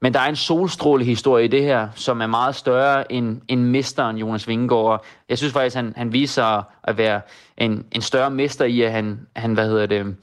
[0.00, 4.16] men der er en solstrålehistorie i det her, som er meget større end, end mesteren
[4.16, 5.04] Jonas Vingegaard.
[5.28, 7.20] Jeg synes faktisk, han, han viser at være
[7.56, 10.16] en, en større mester i, at han, han hvad hedder det,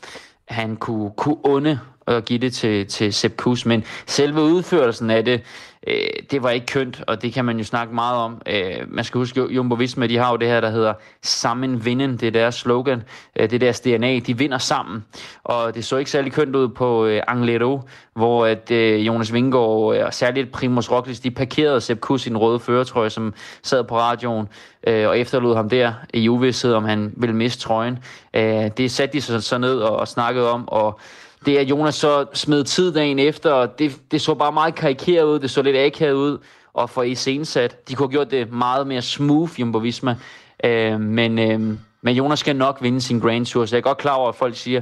[0.47, 1.79] han kunne, kunne unde
[2.15, 5.41] og give det til, til Sepp Kuss, men selve udførelsen af det,
[5.87, 5.93] øh,
[6.31, 8.41] det var ikke kønt, og det kan man jo snakke meget om.
[8.47, 12.17] Øh, man skal huske, Jumbo Visma, de har jo det her, der hedder sammen vinden,
[12.17, 13.03] det er deres slogan,
[13.35, 15.05] øh, det er deres DNA, de vinder sammen,
[15.43, 17.81] og det så ikke særlig kønt ud på øh, Angledo,
[18.13, 22.29] hvor at, øh, Jonas Vingegaard øh, og særligt Primus Roglic, de parkerede Sepp Kuss i
[22.29, 24.47] en røde føretrøje, som sad på radioen,
[24.87, 27.99] øh, og efterlod ham der i uvidshed, om han ville miste trøjen.
[28.33, 30.99] Øh, det satte de sig så ned og, og snakkede om, og
[31.45, 35.23] det at Jonas så smed tid dagen efter, og det, det så bare meget karikeret
[35.23, 36.37] ud, det så lidt akavet ud,
[36.73, 37.89] og for iscenesat.
[37.89, 40.15] De kunne have gjort det meget mere smooth, Jumbo Visma.
[40.63, 43.97] Øh, men, øh, men Jonas skal nok vinde sin Grand Tour, så jeg er godt
[43.97, 44.81] klar over, at folk siger,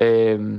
[0.00, 0.58] øh,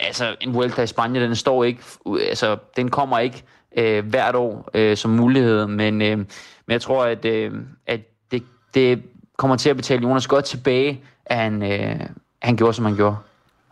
[0.00, 1.82] altså en Vuelta i Spanien, den står ikke,
[2.28, 3.44] altså den kommer ikke
[3.76, 6.26] øh, hvert år øh, som mulighed, men, øh, men
[6.68, 7.52] jeg tror, at, øh,
[7.86, 8.42] at det,
[8.74, 9.02] det
[9.36, 12.00] kommer til at betale Jonas godt tilbage, at han, øh,
[12.42, 13.16] han gjorde, som han gjorde.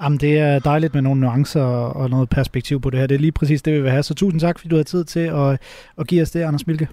[0.02, 3.06] Jamen, det er dejligt med nogle nuancer og noget perspektiv på det her.
[3.06, 4.02] Det er lige præcis det, vi vil have.
[4.02, 5.60] Så tusind tak, fordi du har tid til at,
[5.98, 6.88] at give os det, Anders Milke.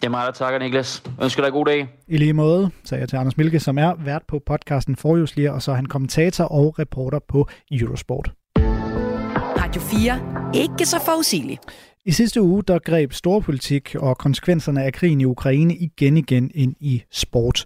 [0.00, 1.02] Det er mig, der takker, Niklas.
[1.22, 1.88] Ønsker dig en god dag.
[2.08, 5.62] I lige måde, sagde jeg til Anders Milke, som er vært på podcasten Forhjulslier, og
[5.62, 8.32] så er han kommentator og reporter på Eurosport.
[8.58, 10.20] Radio 4.
[10.54, 11.60] Ikke så forudsigeligt.
[12.06, 16.74] I sidste uge der greb storpolitik og konsekvenserne af krigen i Ukraine igen igen ind
[16.80, 17.64] i sport.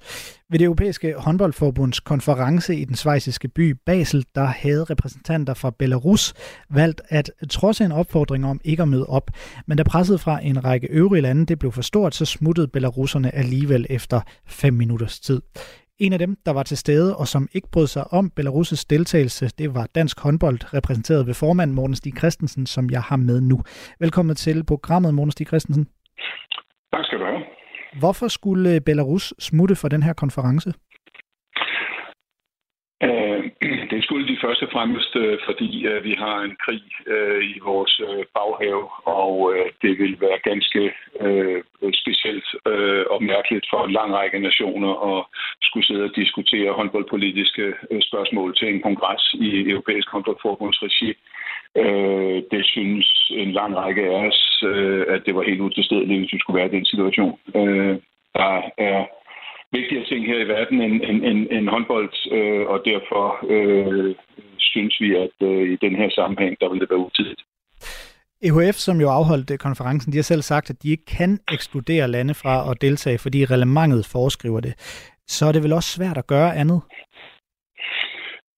[0.51, 6.35] Ved det europæiske håndboldforbunds konference i den svejsiske by Basel, der havde repræsentanter fra Belarus
[6.71, 9.31] valgt at trods en opfordring om ikke at møde op.
[9.67, 13.35] Men da presset fra en række øvrige lande det blev for stort, så smuttede belarusserne
[13.35, 15.41] alligevel efter fem minutters tid.
[16.01, 19.49] En af dem, der var til stede og som ikke brød sig om Belarus' deltagelse,
[19.59, 23.63] det var dansk håndbold, repræsenteret ved formand Morten Stig Christensen, som jeg har med nu.
[24.01, 25.85] Velkommen til programmet, Morten Stig Christensen.
[26.93, 27.43] Tak skal du have.
[28.01, 30.73] Hvorfor skulle Belarus smutte for den her konference?
[33.03, 33.51] Øh,
[33.93, 37.59] det skulle de første og fremmest, øh, fordi øh, vi har en krig øh, i
[37.63, 38.01] vores
[38.35, 40.93] baghave, og det vil være ganske
[42.03, 42.49] specielt
[43.11, 45.25] og mærkeligt for en lang række nationer at
[45.63, 47.75] skulle sidde og diskutere håndboldpolitiske
[48.09, 51.11] spørgsmål til en kongres i Europæisk håndboldforbunds regi.
[52.51, 54.65] Det synes en lang række af os,
[55.09, 57.39] at det var helt utilstedeligt, hvis vi skulle være i den situation.
[58.35, 59.05] Der er
[59.73, 64.15] vigtigere ting her i verden end, end, end, end håndbold, øh, og derfor øh,
[64.59, 67.41] synes vi, at øh, i den her sammenhæng, der vil det være utidigt.
[68.43, 72.09] EHF, som jo afholdt øh, konferencen, de har selv sagt, at de ikke kan ekskludere
[72.09, 74.75] lande fra at deltage, fordi reglementet foreskriver det.
[75.27, 76.81] Så er det vel også svært at gøre andet?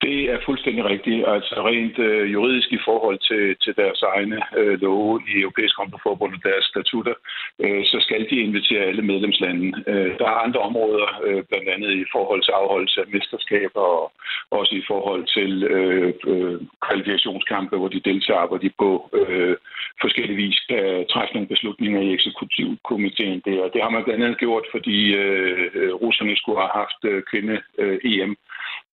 [0.03, 1.29] Det er fuldstændig rigtigt.
[1.29, 6.33] Altså rent øh, juridisk i forhold til, til deres egne øh, love i Europæisk Håndboldforbund
[6.35, 7.15] og deres statutter,
[7.59, 9.67] øh, så skal de invitere alle medlemslande.
[9.87, 14.13] Øh, der er andre områder, øh, blandt andet i forhold til afholdelse af mesterskaber og
[14.51, 19.57] også i forhold til øh, øh, kvalifikationskampe, hvor de deltager, hvor de på øh,
[20.01, 23.69] forskellige vis kan træffe nogle beslutninger i eksekutivkomiteen der.
[23.75, 28.31] Det har man blandt andet gjort, fordi øh, øh russerne skulle have haft øh, kvinde-EM.
[28.31, 28.37] Øh,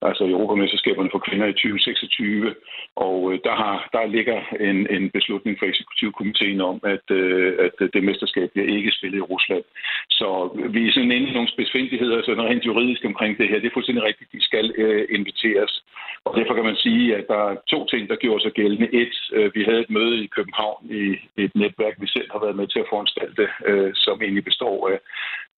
[0.01, 2.55] altså Europamesterskaberne for kvinder i 2026.
[2.95, 7.89] Og øh, der, har, der ligger en, en beslutning fra eksekutivkomiteen om, at, øh, at
[7.93, 9.63] det mesterskab bliver ikke spillet i Rusland.
[10.09, 10.27] Så
[10.75, 13.59] vi er sådan inde i nogle specifikheder, sådan rent juridisk omkring det her.
[13.59, 15.83] Det er fuldstændig rigtigt, de skal øh, inviteres.
[16.25, 18.87] Og derfor kan man sige, at der er to ting, der gjorde sig gældende.
[19.01, 21.03] Et, øh, vi havde et møde i København i
[21.43, 24.99] et netværk, vi selv har været med til at foranstalte, øh, som egentlig består af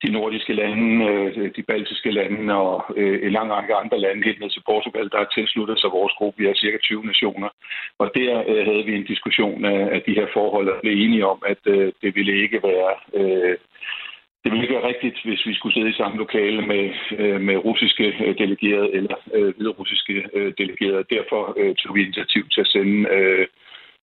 [0.03, 4.39] de nordiske lande, øh, de baltiske lande og øh, en lang række andre lande helt
[4.39, 6.39] ned til Portugal, der har tilsluttet sig vores gruppe.
[6.39, 7.49] Vi er cirka 20 nationer.
[7.99, 11.25] Og der øh, havde vi en diskussion øh, af de her forhold og blev enige
[11.25, 13.57] om, at øh, det ville ikke være øh,
[14.43, 16.83] det ville ikke være rigtigt, hvis vi skulle sidde i samme lokale med,
[17.39, 21.03] med russiske delegerede eller øh, hviderussiske øh, delegerede.
[21.09, 23.47] Derfor øh, tog vi initiativ til at sende øh,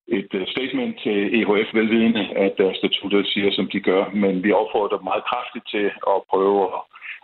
[0.08, 4.52] et øh, statement til EHF velvidende, at deres statutter siger, som de gør, men vi
[4.52, 6.80] opfordrer meget kraftigt til at prøve at,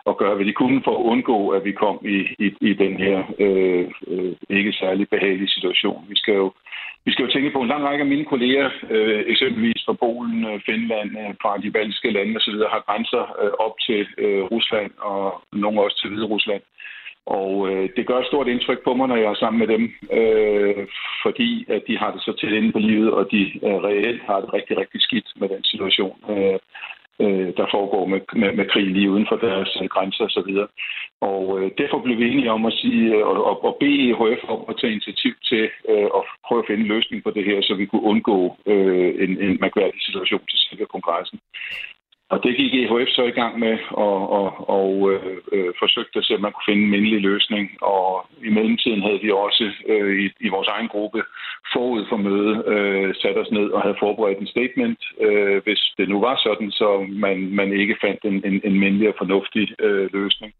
[0.09, 2.93] at gøre, hvad de kunne for at undgå, at vi kom i, i, i den
[2.97, 6.05] her øh, øh, ikke særlig behagelige situation.
[6.09, 6.51] Vi skal jo
[7.05, 10.45] vi skal jo tænke på en lang række af mine kolleger, øh, eksempelvis fra Polen,
[10.45, 11.09] øh, Finland,
[11.41, 15.97] fra de baltiske lande osv., har grænser øh, op til øh, Rusland og nogle også
[15.99, 16.61] til Hvide Rusland.
[17.25, 19.83] Og øh, det gør et stort indtryk på mig, når jeg er sammen med dem,
[20.19, 20.87] øh,
[21.23, 24.39] fordi at de har det så tæt inde på livet, og de øh, reelt har
[24.41, 26.59] det rigtig, rigtig skidt med den situation, øh,
[27.23, 30.51] øh, der foregår med, med, med krig lige uden for deres øh, grænser osv.
[31.21, 34.41] Og øh, derfor blev vi enige om at sige øh, og, og, og bede EHF
[34.47, 37.61] om at tage initiativ til øh, at prøve at finde en løsning på det her,
[37.61, 41.39] så vi kunne undgå øh, en, en mærkværdig situation til selve kongressen.
[42.29, 46.25] Og det gik EHF så i gang med, og, og, og øh, øh, forsøgte at
[46.25, 47.65] se, om man kunne finde en mindelig løsning.
[47.81, 51.23] Og i mellemtiden havde vi også øh, i, i vores egen gruppe
[51.73, 56.09] forud for mødet øh, sat os ned og havde forberedt en statement, øh, hvis det
[56.09, 60.13] nu var sådan, så man, man ikke fandt en, en, en mindelig og fornuftig øh,
[60.13, 60.53] løsning.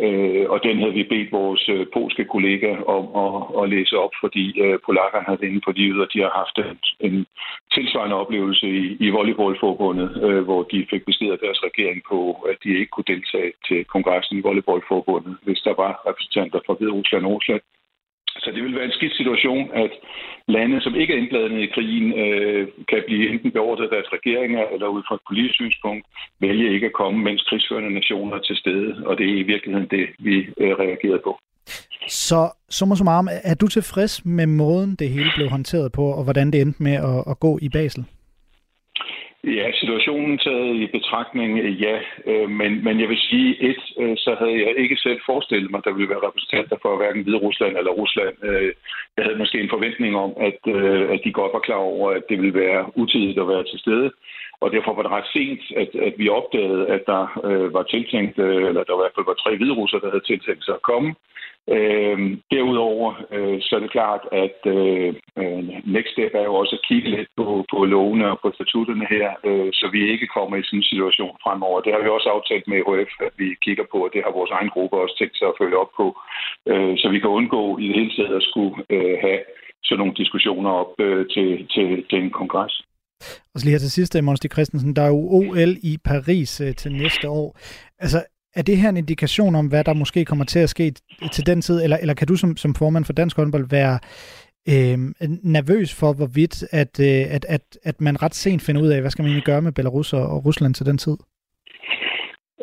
[0.00, 4.10] Øh, og den havde vi bedt vores øh, polske kollega om at, at læse op,
[4.20, 6.78] fordi øh, polakkerne havde inde på livet, og de har haft en,
[7.08, 7.26] en
[7.74, 12.18] tilsvarende oplevelse i, i volleyballforbundet, øh, hvor de fik besked af deres regering på,
[12.50, 16.92] at de ikke kunne deltage til kongressen i volleyballforbundet, hvis der var repræsentanter fra Hvide
[16.92, 17.60] Rusland og Rusland.
[18.44, 19.92] Så det vil være en skidt situation, at
[20.48, 24.62] lande, som ikke er indblandet i krigen, øh, kan blive enten beordret af deres regeringer
[24.74, 26.04] eller ud fra et politisk synspunkt
[26.40, 29.06] vælge ikke at komme, mens krigsførende nationer er til stede.
[29.06, 31.32] Og det er i virkeligheden det, vi øh, reagerede på.
[32.08, 36.50] Så summa summarum, er du tilfreds med måden, det hele blev håndteret på, og hvordan
[36.50, 38.04] det endte med at, at gå i Basel?
[39.46, 41.98] Ja, situationen taget i betragtning, ja.
[42.26, 45.78] Øh, men, men jeg vil sige, et, øh, så havde jeg ikke selv forestillet mig,
[45.78, 48.34] at der ville være repræsentanter for hverken Hvide Rusland eller Rusland.
[48.42, 48.72] Øh,
[49.16, 50.60] jeg havde måske en forventning om, at,
[51.14, 54.10] at de godt var klar over, at det ville være utidigt at være til stede.
[54.64, 58.38] Og derfor var det ret sent, at, at vi opdagede, at der øh, var tiltænkt,
[58.38, 60.86] øh, eller der i hvert fald var tre hvide russer, der havde tiltænkt sig at
[60.90, 61.14] komme.
[61.76, 62.18] Øh,
[62.54, 65.62] derudover øh, så er det klart, at øh, øh,
[65.96, 69.28] next step er jo også at kigge lidt på, på lovene og på statutterne her,
[69.48, 71.80] øh, så vi ikke kommer i sådan en situation fremover.
[71.80, 74.50] Det har vi også aftalt med HF, at vi kigger på, og det har vores
[74.50, 76.06] egen gruppe også tænkt sig at følge op på,
[76.70, 79.40] øh, så vi kan undgå i det hele taget at skulle øh, have
[79.84, 82.74] sådan nogle diskussioner op øh, til, til, til en kongres.
[83.54, 86.60] Og så lige her til sidst, øh, Monsti Christensen, der er jo OL i Paris
[86.60, 87.58] øh, til næste år.
[87.98, 90.94] Altså, er det her en indikation om, hvad der måske kommer til at ske
[91.32, 93.98] til den tid, eller, eller kan du som, som formand for Dansk Håndbold være
[94.68, 94.98] øh,
[95.42, 99.10] nervøs for, hvorvidt at, øh, at, at, at man ret sent finder ud af, hvad
[99.10, 101.16] skal man egentlig gøre med Belarus og, og Rusland til den tid?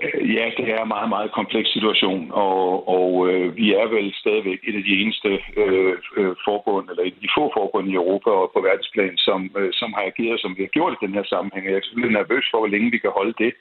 [0.04, 4.14] Øh, ja, det er en meget, meget kompleks situation, og, og øh, vi er vel
[4.14, 5.30] stadigvæk et af de eneste
[5.62, 9.94] øh, øh forbund, eller de få forbund i Europa og på verdensplan, som, øh, som
[9.94, 11.66] har ageret, som vi har gjort i den her sammenhæng.
[11.66, 13.52] Jeg er selvfølgelig nervøs for, hvor længe vi kan holde det.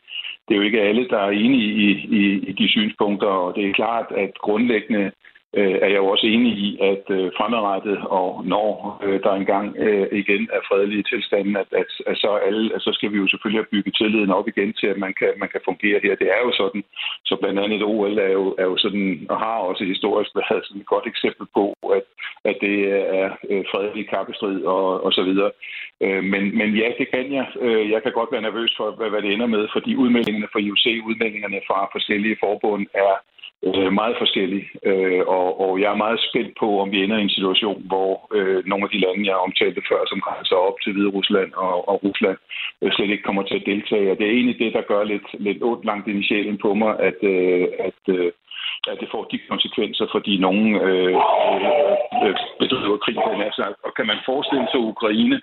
[0.45, 1.89] Det er jo ikke alle, der er enige i,
[2.21, 5.13] i, i de synspunkter, og det er klart, at grundlæggende
[5.59, 9.77] øh, er jeg jo også enig i, at øh, fremadrettet, og når øh, der engang
[9.77, 13.29] øh, igen er fredelige tilstanden, at, at, at, så alle, at så skal vi jo
[13.29, 16.15] selvfølgelig have bygget tilliden op igen til, at man kan, man kan fungere her.
[16.15, 16.85] Det er jo sådan,
[17.25, 20.81] så blandt andet OL er jo, er jo sådan, og har også historisk været sådan
[20.81, 21.65] et godt eksempel på,
[21.97, 22.07] at,
[22.45, 22.77] at det
[23.21, 25.51] er øh, fredelig kappestrid og, og så videre.
[26.01, 27.47] Øh, men, men ja, det kan jeg.
[27.61, 30.61] Øh, jeg kan godt være nervøs for, hvad, hvad det ender med, fordi udmeldingerne fra
[30.61, 33.15] IOC, udmeldingerne fra forskellige forbund er
[33.67, 37.23] øh, meget forskellig, Øh, og, og jeg er meget spændt på, om vi ender i
[37.23, 40.93] en situation, hvor øh, nogle af de lande, jeg omtalte før, som grænser op til
[40.93, 42.39] Hvide Rusland og, og Rusland,
[42.83, 44.11] øh, slet ikke kommer til at deltage.
[44.11, 46.75] Og det er egentlig det, der gør lidt, lidt ondt langt ind i sjælen på
[46.75, 48.33] mig, at, øh, at øh,
[48.89, 51.15] at det får de konsekvenser, fordi nogen øh,
[51.53, 51.71] øh,
[52.25, 53.31] øh bedriver krig på
[53.87, 55.41] Og kan man forestille sig Ukraine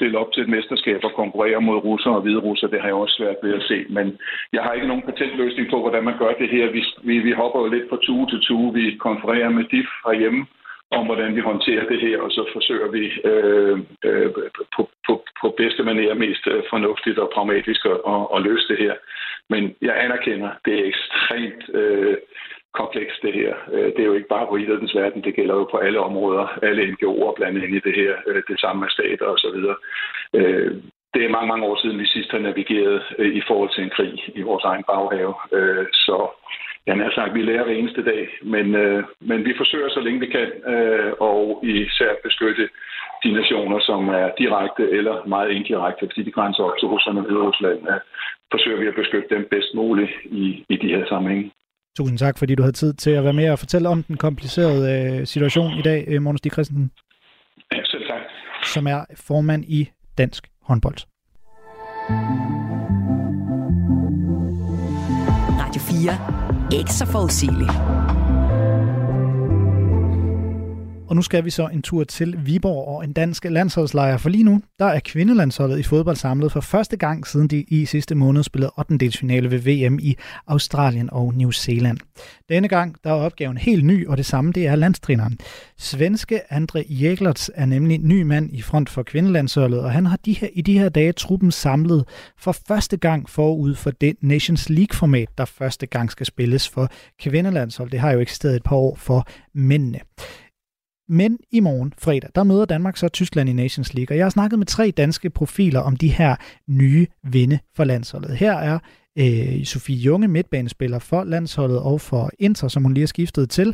[0.00, 3.02] stille op til et mesterskab og konkurrere mod russer og hvide russer, det har jeg
[3.02, 3.78] også svært ved at se.
[3.96, 4.06] Men
[4.52, 6.64] jeg har ikke nogen patentløsning på, hvordan man gør det her.
[6.76, 8.74] Vi, vi, vi hopper jo lidt fra tue til tue.
[8.74, 10.46] Vi konfererer med DIF herhjemme
[10.98, 14.30] om, hvordan vi håndterer det her, og så forsøger vi øh, øh,
[14.76, 18.78] på, på, på bedste manier mest øh, fornuftigt og pragmatisk at, at, at løse det
[18.78, 18.94] her.
[19.52, 22.16] Men jeg anerkender, det er ekstremt øh,
[22.74, 23.54] komplekst det her.
[23.72, 26.46] Øh, det er jo ikke bare på idrættens verden, det gælder jo på alle områder,
[26.62, 29.58] alle NGO'er blandt ind i det her, øh, det samme med stater osv.
[30.34, 30.70] Øh,
[31.14, 34.14] det er mange, mange år siden, vi sidst har navigeret i forhold til en krig
[34.34, 35.34] i vores egen baghave.
[35.92, 36.16] Så
[36.86, 38.66] jeg har sagt, vi lærer hver eneste dag, men,
[39.20, 40.50] men vi forsøger så længe vi kan,
[41.20, 42.68] og især beskytte
[43.24, 47.46] de nationer, som er direkte eller meget indirekte, fordi de grænser op til Rusland og
[47.46, 47.80] Rusland,
[48.50, 51.50] forsøger vi at beskytte dem bedst muligt i, i de her sammenhænge.
[52.00, 55.18] Tusind tak, fordi du havde tid til at være med og fortælle om den komplicerede
[55.20, 56.90] øh, situation i dag, øh, Mogens Stig Christensen.
[57.72, 58.20] Ja, selv tak.
[58.74, 60.96] Som er formand i Dansk Håndbold.
[65.60, 65.80] Radio
[66.70, 66.78] 4.
[66.80, 67.70] Ikke så forudsigeligt.
[71.10, 74.44] Og nu skal vi så en tur til Viborg og en dansk landsholdslejr, for lige
[74.44, 78.42] nu der er kvindelandsholdet i fodbold samlet for første gang, siden de i sidste måned
[78.42, 79.10] spillede 8.
[79.10, 81.98] finale ved VM i Australien og New Zealand.
[82.48, 85.38] Denne gang der er opgaven helt ny, og det samme det er landstræneren.
[85.78, 90.32] Svenske Andre Jæglerts er nemlig ny mand i front for kvindelandsholdet, og han har de
[90.32, 92.04] her, i de her dage truppen samlet
[92.38, 96.88] for første gang forud for det Nations League-format, der første gang skal spilles for
[97.20, 97.90] kvindelandshold.
[97.90, 99.98] Det har jo eksisteret et par år for mændene.
[101.12, 104.36] Men i morgen, fredag, der møder Danmark så Tyskland i Nations League, og jeg har
[104.38, 106.32] snakket med tre danske profiler om de her
[106.80, 108.32] nye vinde for landsholdet.
[108.44, 108.78] Her er
[109.22, 113.68] øh, Sofie Junge, midtbanespiller for landsholdet og for Inter, som hun lige har skiftet til,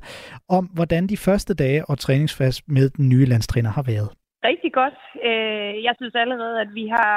[0.48, 4.10] om hvordan de første dage og træningsfast med den nye landstræner har været.
[4.50, 4.98] Rigtig godt.
[5.28, 7.16] Øh, jeg synes allerede, at vi har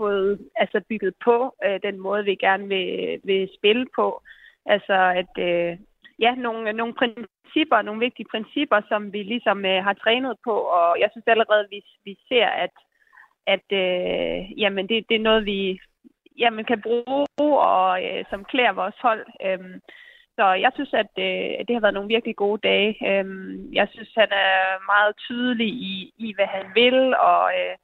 [0.00, 1.36] fået altså bygget på
[1.66, 4.22] øh, den måde, vi gerne vil, vil spille på.
[4.66, 5.78] Altså at øh,
[6.18, 11.00] ja, nogle, nogle principper, nogle vigtige principper, som vi ligesom øh, har trænet på, og
[11.00, 12.74] jeg synes allerede, vi, vi ser, at,
[13.46, 15.80] at øh, jamen det, det er noget, vi
[16.38, 19.26] jamen, kan bruge, og øh, som klæder vores hold.
[19.46, 19.80] Øh,
[20.36, 22.90] så jeg synes, at øh, det har været nogle virkelig gode dage.
[23.10, 23.26] Øh,
[23.72, 27.74] jeg synes, han er meget tydelig i, i hvad han vil, og øh,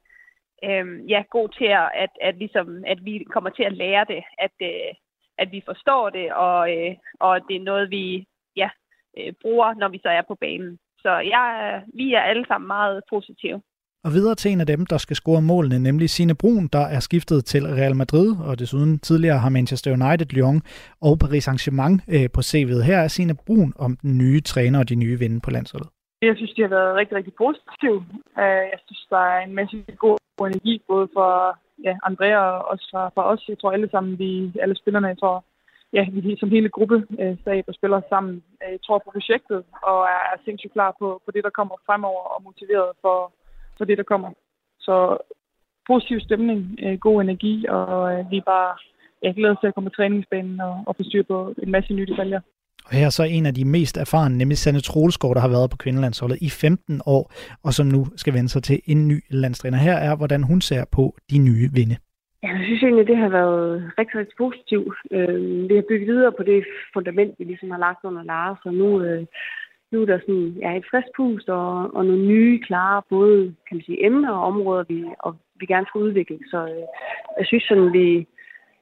[0.67, 4.23] øh, ja, god til at, at, at, ligesom, at vi kommer til at lære det,
[4.37, 4.93] at, øh,
[5.37, 8.25] at vi forstår det, og, øh, og det er noget, vi
[8.55, 8.69] ja,
[9.17, 10.79] øh, bruger, når vi så er på banen.
[10.99, 11.45] Så jeg,
[11.93, 13.61] vi er alle sammen meget positive.
[14.05, 16.99] Og videre til en af dem, der skal score målene, nemlig Sine Brun, der er
[16.99, 20.61] skiftet til Real Madrid, og desuden tidligere har Manchester United, Lyon
[21.01, 22.81] og Paris Saint-Germain øh, på CV'et.
[22.89, 25.89] Her er Sine Brun om den nye træner og de nye vinde på landsholdet.
[26.21, 27.99] Jeg synes, de har været rigtig, rigtig positive.
[28.41, 32.87] Øh, jeg synes, der er en masse god energi, både for ja, Andrea og også
[32.91, 33.49] fra, fra os.
[33.49, 35.45] Jeg tror alle sammen, vi, alle spillerne, jeg tror,
[35.93, 39.99] ja, vi som hele gruppe øh, stab og spiller sammen, øh, tror på projektet og
[40.03, 43.31] er sindssygt klar på, på det, der kommer fremover og motiveret for,
[43.77, 44.31] for det, der kommer.
[44.79, 45.17] Så
[45.87, 48.75] positiv stemning, øh, god energi, og øh, vi er bare
[49.23, 52.05] ja, glæder til at komme på træningsbanen og, og få styr på en masse nye
[52.05, 52.41] detaljer.
[52.87, 55.69] Og her er så en af de mest erfarne, nemlig Sanne Troelsgaard, der har været
[55.71, 57.23] på kvindelandsholdet i 15 år,
[57.63, 59.77] og som nu skal vende sig til en ny landstræner.
[59.77, 61.95] Her er, hvordan hun ser på de nye vinde.
[62.43, 64.95] Ja, jeg synes egentlig, det har været rigtig, rigtig positivt.
[65.11, 68.73] Øh, vi har bygget videre på det fundament, vi ligesom har lagt under Lars, og
[68.73, 69.25] nu, øh,
[69.91, 73.77] nu er der sådan, ja, et frisk pust og, og nogle nye, klare, både kan
[73.77, 76.39] man sige, emner og områder, vi, og vi gerne skal udvikle.
[76.51, 76.85] Så øh,
[77.39, 78.27] jeg synes sådan, vi,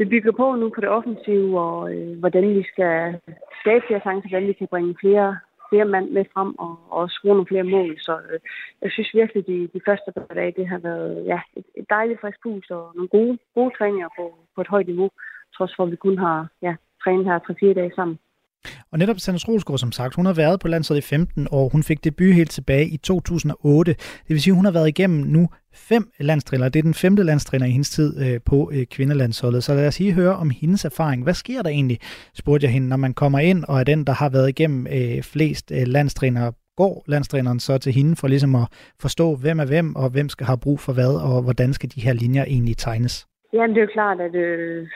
[0.01, 3.19] vi bygger på nu på det offensive, og øh, hvordan vi skal
[3.61, 5.29] skabe flere chancer, hvordan vi kan bringe flere
[5.71, 7.93] flere mand med frem og, og score nogle flere mål.
[8.07, 8.39] Så øh,
[8.81, 12.21] jeg synes virkelig, de, de første par dage, det har været ja, et, et dejligt
[12.21, 14.25] frisk pus og nogle gode, gode træninger på,
[14.55, 15.09] på et højt niveau,
[15.55, 16.73] trods for at vi kun har ja,
[17.03, 18.17] trænet her 3-4 dage sammen.
[18.91, 21.69] Og netop Sanders Rolsgaard, som sagt, hun har været på landsholdet i 15 år.
[21.69, 23.93] Hun fik debut helt tilbage i 2008.
[23.93, 26.69] Det vil sige, at hun har været igennem nu fem landstræner.
[26.69, 29.63] Det er den femte landstræner i hendes tid øh, på øh, kvindelandsholdet.
[29.63, 31.23] Så lad os lige høre om hendes erfaring.
[31.23, 31.99] Hvad sker der egentlig,
[32.33, 35.23] spurgte jeg hende, når man kommer ind og er den, der har været igennem øh,
[35.23, 38.67] flest øh, landstræner går landstræneren så til hende for ligesom at
[39.01, 42.01] forstå, hvem er hvem, og hvem skal have brug for hvad, og hvordan skal de
[42.01, 43.27] her linjer egentlig tegnes?
[43.53, 44.87] Jamen, det er jo klart, at øh,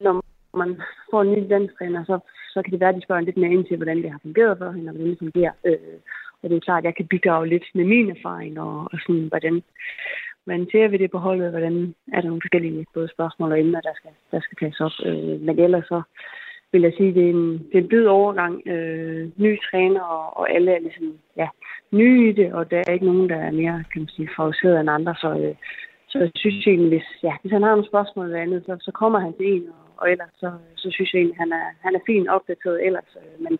[0.00, 0.14] når
[0.56, 0.80] man
[1.10, 2.18] får en ny landstræner, så,
[2.54, 4.58] så kan det være, at de spørger lidt mere ind til, hvordan det har fungeret
[4.58, 5.52] for hende, og hvordan det fungerer.
[5.64, 5.98] Øh,
[6.42, 9.26] og det er klart, at jeg kan bidrage lidt med min erfaring, og, og sådan,
[9.32, 9.62] hvordan,
[10.44, 13.80] hvordan ser vi det på holdet, hvordan er der nogle forskellige både spørgsmål og emner,
[13.80, 14.96] der skal, der skal tages op.
[15.06, 16.02] Øh, men ellers så
[16.72, 18.66] vil jeg sige, at det er en, det er en blid overgang.
[18.66, 21.48] Øh, ny træner, og, og alle er ligesom, ja,
[21.90, 24.80] nye i det, og der er ikke nogen, der er mere, kan man sige, favoriseret
[24.80, 25.54] end andre, så, øh,
[26.08, 28.92] så jeg synes egentlig, hvis, ja, hvis han har nogle spørgsmål eller andet, så, så
[28.92, 31.94] kommer han til en, og, og ellers så, så synes jeg egentlig, han er, han
[31.94, 33.10] er fint opdateret ellers.
[33.20, 33.58] Øh, men,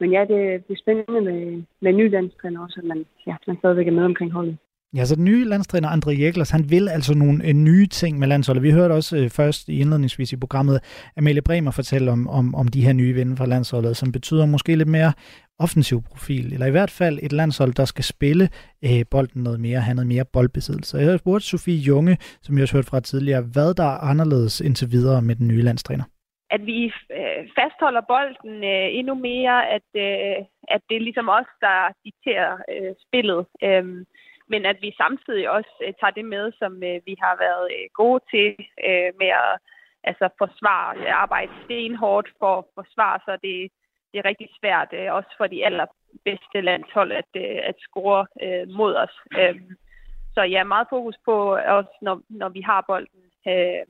[0.00, 3.56] men ja, det, det er spændende med, med ny landstræner også, at man, ja, man
[3.58, 4.56] stadigvæk er med omkring holdet.
[4.96, 8.28] Ja, så den nye landstræner, André Jæklers, han vil altså nogle uh, nye ting med
[8.28, 8.62] landsholdet.
[8.62, 10.80] Vi hørte også uh, først i indledningsvis i programmet
[11.16, 14.76] Amalie Bremer fortælle om, om, om de her nye vinde fra landsholdet, som betyder måske
[14.76, 15.12] lidt mere
[15.64, 18.44] offensiv profil, eller i hvert fald et landshold, der skal spille
[18.84, 20.98] øh, bolden noget mere, have noget mere boldbesiddelse.
[20.98, 24.60] Jeg har spurgt Sofie Junge, som jeg også hørt fra tidligere, hvad der er anderledes
[24.60, 26.04] indtil videre med den nye landstræner
[26.56, 26.78] at vi
[27.18, 30.36] øh, fastholder bolden øh, endnu mere, at, øh,
[30.74, 33.46] at det er ligesom os, der dikterer øh, spillet.
[33.66, 33.84] Øh,
[34.52, 37.86] men at vi samtidig også øh, tager det med, som øh, vi har været øh,
[38.00, 38.48] gode til
[38.88, 39.54] øh, med at
[40.10, 43.58] altså, forsvare, arbejde stenhårdt for at forsvare, så det,
[44.10, 48.68] det er rigtig svært, øh, også for de allerbedste landshold, at, øh, at score øh,
[48.78, 49.14] mod os.
[49.40, 49.60] Øh,
[50.34, 51.34] så ja, meget fokus på
[51.78, 53.82] også, når, når vi har bolden, øh,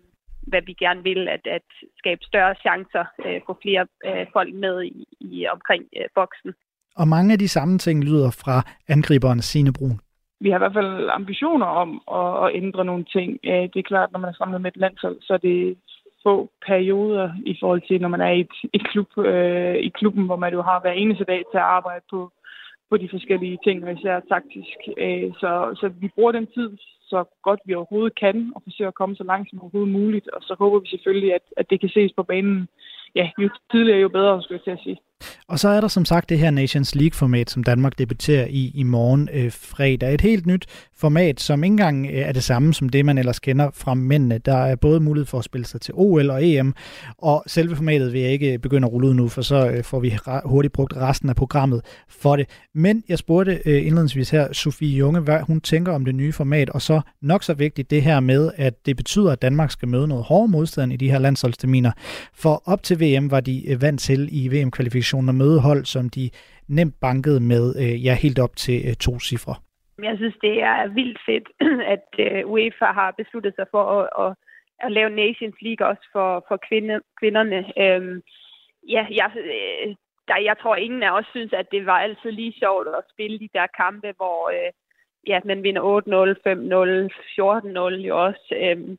[0.50, 1.68] hvad vi gerne vil, at, at
[1.98, 6.54] skabe større chancer, øh, få flere øh, folk med i, i omkring øh, boksen.
[6.96, 8.56] Og mange af de samme ting lyder fra
[8.88, 10.00] angriberen Signe Brun
[10.40, 11.90] vi har i hvert fald ambitioner om
[12.20, 13.38] at, at ændre nogle ting.
[13.42, 15.76] Det er klart, når man er samlet med et landshold, så er det
[16.22, 20.24] få perioder i forhold til, når man er i, et, et klub, øh, i klubben,
[20.26, 22.30] hvor man jo har hver eneste dag til at arbejde på,
[22.90, 24.78] på de forskellige ting, og især taktisk.
[24.98, 25.50] Øh, så,
[25.80, 26.70] så vi bruger den tid
[27.12, 30.42] så godt vi overhovedet kan, og forsøger at komme så langt som overhovedet muligt, og
[30.42, 32.68] så håber vi selvfølgelig, at, at det kan ses på banen.
[33.14, 34.98] Ja, jo tidligere jo bedre, skulle jeg til at sige.
[35.48, 38.82] Og så er der som sagt det her Nations League-format, som Danmark debuterer i i
[38.82, 40.14] morgen øh, fredag.
[40.14, 40.66] Et helt nyt
[40.96, 44.38] format, som ikke engang øh, er det samme som det, man ellers kender fra mændene.
[44.38, 46.74] Der er både mulighed for at spille sig til OL og EM,
[47.18, 49.84] og selve formatet vil jeg ikke øh, begynde at rulle ud nu, for så øh,
[49.84, 52.46] får vi hurtigt brugt resten af programmet for det.
[52.74, 56.70] Men jeg spurgte øh, indledningsvis her Sofie Junge, hvad hun tænker om det nye format,
[56.70, 60.08] og så nok så vigtigt det her med, at det betyder, at Danmark skal møde
[60.08, 61.92] noget hård modstand i de her landsholdsterminer.
[62.34, 66.08] For op til VM var de øh, vant til i VM-kvalifikationen at møde hold, som
[66.08, 66.30] de
[66.68, 69.54] nemt bankede med øh, ja, helt op til øh, to cifre.
[70.02, 71.48] Jeg synes, det er vildt fedt,
[71.94, 74.34] at øh, UEFA har besluttet sig for at, at,
[74.84, 77.58] at lave Nations League også for, for kvinde, kvinderne.
[77.82, 78.22] Øhm,
[78.88, 79.94] ja, jeg, øh,
[80.28, 83.38] der, jeg tror, ingen af os synes, at det var altid lige sjovt at spille
[83.38, 84.70] de der kampe, hvor øh,
[85.26, 88.54] ja, man vinder 8-0, 5-0, 14-0 jo også.
[88.64, 88.98] Øhm,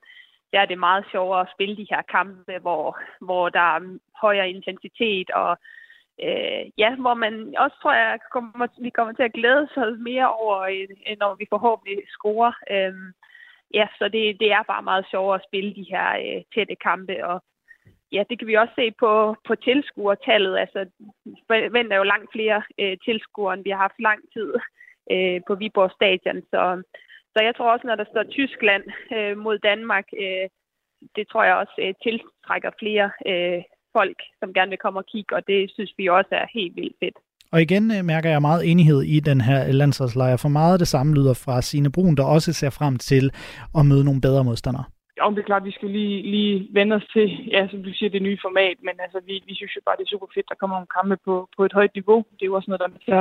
[0.54, 4.50] der er det meget sjovere at spille de her kampe, hvor, hvor der er højere
[4.50, 5.58] intensitet og
[6.26, 10.34] øh, ja, hvor man også tror jeg, kommer, vi kommer til at glæde sig mere
[10.34, 12.54] over, end når vi forhåbentlig scorer.
[12.72, 12.94] Øh,
[13.74, 17.26] ja, så det, det er bare meget sjovere at spille de her øh, tætte kampe,
[17.26, 17.44] og
[18.12, 20.58] ja, det kan vi også se på, på tilskuertallet.
[20.58, 20.86] Altså,
[21.50, 24.54] venter jo langt flere øh, tilskuere, end vi har haft lang tid
[25.12, 26.42] øh, på Viborg Stadion.
[26.42, 26.84] Så,
[27.34, 28.84] så jeg tror også, når der står Tyskland
[29.16, 30.50] øh, mod Danmark, øh,
[31.16, 33.64] det tror jeg også øh, tiltrækker flere øh,
[33.98, 36.96] folk, som gerne vil komme og kigge, og det synes vi også er helt vildt
[37.04, 37.18] fedt.
[37.54, 40.88] Og igen øh, mærker jeg meget enighed i den her landsholdslejr, for meget af det
[40.88, 43.26] samme lyder fra Sine Brun, der også ser frem til
[43.78, 44.86] at møde nogle bedre modstandere.
[45.18, 47.92] Ja, det er klart, at vi skal lige, lige vende os til, ja, som du
[47.94, 50.50] siger, det nye format, men altså, vi, vi synes jo bare, det er super fedt,
[50.50, 52.18] der kommer nogle kampe på, på et højt niveau.
[52.38, 53.18] Det er jo også noget, der er med til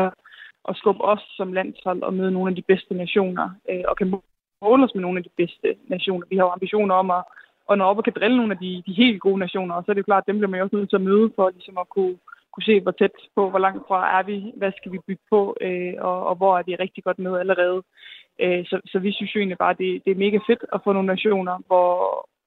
[0.68, 4.10] at skubbe os som landshold og møde nogle af de bedste nationer, øh, og kan
[4.62, 6.26] måle os med nogle af de bedste nationer.
[6.30, 7.22] Vi har jo ambitioner om at
[7.70, 9.74] og når op og kan drille nogle af de, de helt gode nationer.
[9.74, 11.08] Og så er det jo klart, at dem bliver man jo også nødt til at
[11.10, 12.16] møde for ligesom at kunne,
[12.52, 15.56] kunne se, hvor tæt på, hvor langt fra er vi, hvad skal vi bygge på,
[15.60, 17.82] øh, og, og hvor er det rigtig godt med allerede.
[18.42, 20.80] Øh, så, så vi synes jo egentlig bare, at det, det er mega fedt at
[20.84, 21.90] få nogle nationer, hvor,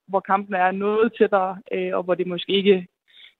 [0.08, 2.88] hvor kampen er noget tættere, øh, og hvor det måske ikke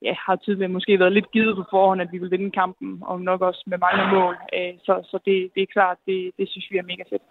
[0.02, 3.20] ja, har tidligere måske været lidt givet på forhånd, at vi vil vinde kampen, og
[3.20, 4.36] nok også med mange mål.
[4.56, 7.22] Øh, så så det, det er klart, det, det synes vi er mega fedt.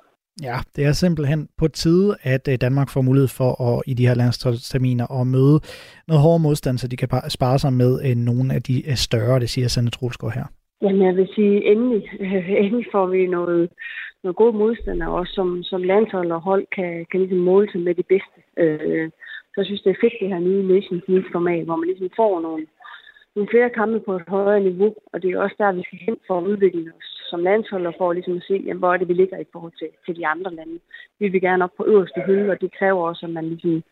[0.42, 4.08] Ja, det er simpelthen på tide, at øh, Danmark får mulighed for at i de
[4.08, 5.60] her landsholdsterminer at møde
[6.08, 9.40] noget hård modstand, så de kan spare sig med øh, nogle af de øh, større,
[9.40, 10.46] det siger Sande Trulsgaard her.
[10.82, 12.04] Jamen, jeg vil sige, endelig,
[12.64, 13.70] endelig får vi noget,
[14.24, 17.96] noget god modstand, også som, som landshold og hold kan, kan ligesom måle sig med
[17.96, 18.38] de bedste.
[18.58, 19.10] Øh,
[19.50, 22.42] så jeg synes, det er fedt, det her nye Nations League-format, hvor man ligesom får
[22.42, 22.66] nogle,
[23.36, 26.18] nogle flere kampe på et højere niveau, og det er også der, vi skal hen
[26.28, 29.08] for at udvikle os som landshold og for ligesom at se, jamen, hvor er det,
[29.08, 30.78] vi ligger i forhold til, til de andre lande.
[31.20, 33.84] Vi vil gerne op på øverste hylde, og det kræver også, at man ligesom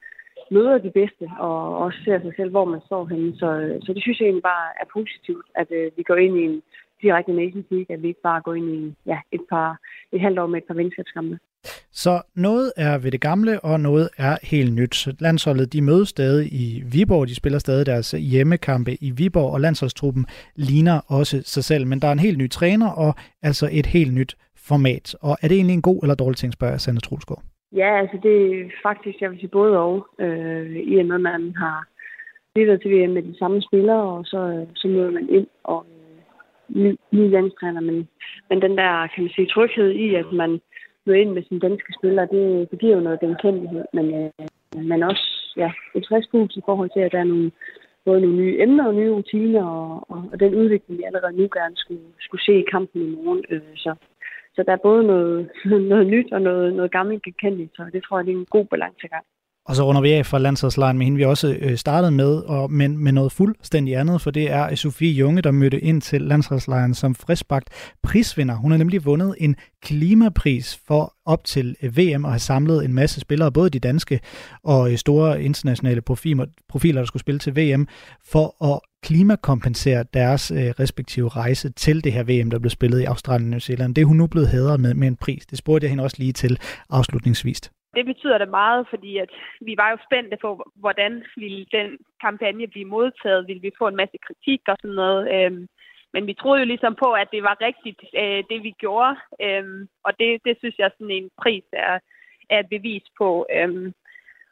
[0.56, 3.30] møder de bedste og også ser sig selv, hvor man står henne.
[3.42, 6.36] Så, øh, så det synes jeg egentlig bare er positivt, at øh, vi går ind
[6.38, 6.62] i en
[7.02, 9.70] direkte Nations League, at vi ikke bare går ind i ja, et, par,
[10.12, 11.40] et halvt år med et par venskabskampe.
[11.92, 15.08] Så noget er ved det gamle, og noget er helt nyt.
[15.20, 20.26] Landsholdet de mødes stadig i Viborg, de spiller stadig deres hjemmekampe i Viborg, og landsholdstruppen
[20.56, 21.88] ligner også sig selv.
[21.88, 24.36] Men der er en helt ny træner, og altså et helt nyt
[24.68, 25.16] format.
[25.22, 27.44] Og er det egentlig en god eller dårlig ting, spørger jeg Sande Trulsgaard?
[27.72, 31.22] Ja, altså det er faktisk, jeg vil sige både og, øh, i og med, at
[31.22, 31.88] man har
[32.56, 35.86] lidt til VM med de samme spillere, og så, øh, så møder man ind og
[35.90, 37.82] øh, ny, ny landstræner.
[37.82, 38.08] Men,
[38.50, 40.62] men den der, kan man sige, tryghed i, at man
[41.12, 45.04] byde ind med sine danske spillere, det, det giver jo noget genkendelighed, men, øh, men
[45.04, 47.52] også ja, et frisk i forhold til, at der er nogle,
[48.06, 51.50] både nogle nye emner og nye rutiner, og, og, og den udvikling, vi allerede nu
[51.54, 53.44] gerne skulle, skulle se i kampen i morgen.
[53.50, 53.96] Øh, så
[54.56, 55.50] så der er både noget,
[55.92, 58.66] noget nyt og noget, noget gammelt genkendeligt, så det tror jeg, det er en god
[58.66, 59.26] balancegang.
[59.66, 62.72] Og så runder vi af fra landsholdslejen med hende, vi også øh, startede med, og,
[62.72, 66.94] men med noget fuldstændig andet, for det er Sofie Junge, der mødte ind til landsholdslejren
[66.94, 67.70] som friskbagt
[68.04, 68.56] prisvinder.
[68.56, 72.94] Hun har nemlig vundet en klimapris for op til øh, VM og har samlet en
[72.94, 74.20] masse spillere, både de danske
[74.64, 77.88] og øh, store internationale profiler, profiler der skulle spille til VM,
[78.26, 83.04] for at klimakompensere deres øh, respektive rejse til det her VM, der blev spillet i
[83.04, 83.96] Australien og New Zealand.
[83.96, 85.46] Det er hun nu blevet hædret med, med en pris.
[85.46, 86.60] Det spurgte jeg hende også lige til
[86.90, 87.62] afslutningsvis.
[87.96, 89.30] Det betyder det meget, fordi at
[89.62, 93.48] vi var jo spændte på, hvordan ville den kampagne blive modtaget.
[93.48, 95.22] Ville vi få en masse kritik og sådan noget.
[95.36, 95.68] Øhm,
[96.14, 99.16] men vi troede jo ligesom på, at det var rigtigt, øh, det vi gjorde.
[99.42, 102.00] Øhm, og det, det synes jeg sådan en pris er,
[102.50, 103.46] er et bevis på.
[103.56, 103.94] Øhm,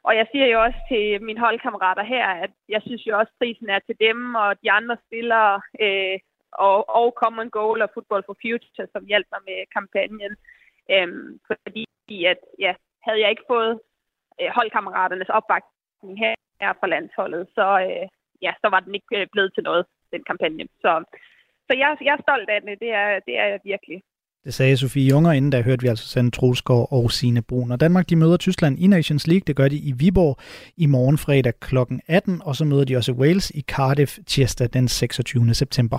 [0.02, 3.38] og jeg siger jo også til mine holdkammerater her, at jeg synes jo også, at
[3.38, 6.18] prisen er til dem og de andre spillere, øh,
[6.52, 10.36] og, og Common Goal og Football for Future, som hjalp mig med kampagnen.
[10.90, 12.74] Øhm, fordi at, ja,
[13.04, 13.72] havde jeg ikke fået
[14.40, 18.06] øh, holdkammeraternes opbakning her, her fra landsholdet, så, øh,
[18.44, 20.66] ja, så var den ikke øh, blevet til noget, den kampagne.
[20.84, 20.92] Så,
[21.66, 23.98] så jeg, jeg er stolt af det, det er, det er jeg virkelig.
[24.44, 27.72] Det sagde Sofie Junger, inden der hørte vi altså Sande Trolsgaard og Sine Brun.
[27.72, 29.44] Og Danmark de møder Tyskland i Nations League.
[29.46, 30.36] Det gør de i Viborg
[30.76, 31.76] i morgen fredag kl.
[32.08, 32.42] 18.
[32.44, 35.54] Og så møder de også Wales i Cardiff tirsdag den 26.
[35.54, 35.98] september.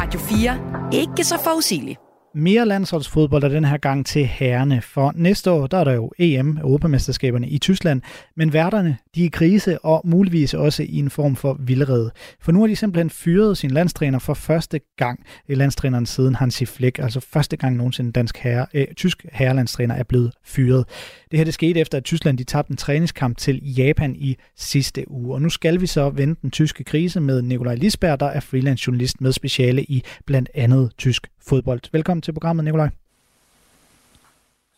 [0.00, 1.00] Radio 4.
[1.02, 2.00] Ikke så forudsigeligt
[2.34, 6.12] mere landsholdsfodbold er den her gang til herrene, for næste år der er der jo
[6.18, 8.02] EM, Europamesterskaberne i Tyskland,
[8.36, 12.10] men værterne de er i krise og muligvis også i en form for vildrede.
[12.40, 16.66] For nu har de simpelthen fyret sin landstræner for første gang, i landstræneren siden Hansi
[16.66, 20.84] Flick, altså første gang nogensinde dansk herre, øh, tysk herrelandstræner er blevet fyret.
[21.30, 25.10] Det her det skete efter, at Tyskland de tabte en træningskamp til Japan i sidste
[25.10, 25.34] uge.
[25.34, 28.84] Og nu skal vi så vende den tyske krise med Nikolaj Lisberg, der er freelance
[28.86, 31.80] journalist med speciale i blandt andet tysk fodbold.
[31.92, 32.88] Velkommen til programmet, Nikolaj.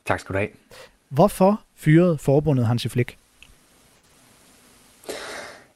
[0.07, 0.49] Tak skal du have.
[1.09, 3.17] Hvorfor fyrede forbundet Hansi Flick?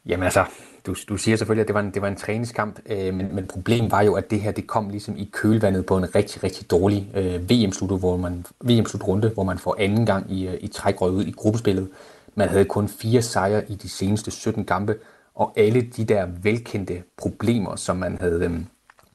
[0.07, 0.45] Jamen altså,
[0.86, 3.47] du, du siger selvfølgelig, at det var en, det var en træningskamp, øh, men, men
[3.47, 6.70] problemet var jo, at det her det kom ligesom i kølvandet på en rigtig, rigtig
[6.70, 11.01] dårlig øh, VM-slutrunde, hvor man, VM-slutrunde, hvor man for anden gang i, øh, i træk
[11.01, 11.88] røg ud i gruppespillet.
[12.34, 14.99] Man havde kun fire sejre i de seneste 17 kampe,
[15.34, 18.61] og alle de der velkendte problemer, som man havde øh,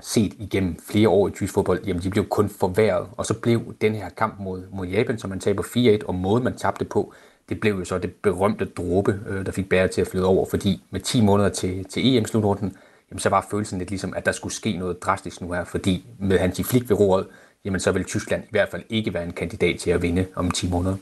[0.06, 3.08] set igennem flere år i tysk fodbold, jamen de blev kun forværret.
[3.18, 6.44] Og så blev den her kamp mod, mod Japan, som man taber 4-1, og måden
[6.44, 7.14] man tabte på,
[7.50, 10.46] det blev jo så det berømte dråbe, øh, der fik bæret til at flyde over,
[10.50, 12.78] fordi med 10 måneder til, til EM-slutrunden,
[13.12, 16.06] jamen så var følelsen lidt ligesom, at der skulle ske noget drastisk nu her, fordi
[16.20, 17.28] med Hansi Flick ved roret,
[17.66, 20.52] jamen så vil Tyskland i hvert fald ikke være en kandidat til at vinde om
[20.52, 20.96] 10 måneder.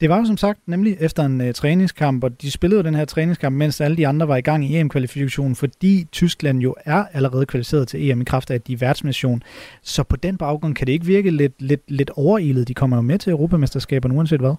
[0.00, 2.94] Det var jo som sagt nemlig efter en øh, træningskamp, og de spillede jo den
[2.94, 7.04] her træningskamp, mens alle de andre var i gang i EM-kvalifikationen, fordi Tyskland jo er
[7.12, 9.42] allerede kvalificeret til EM i kraft af at de er værtsnation.
[9.82, 12.68] Så på den baggrund kan det ikke virke lidt, lidt, lidt overilet.
[12.68, 14.54] De kommer jo med til Europamesterskaberne uanset hvad.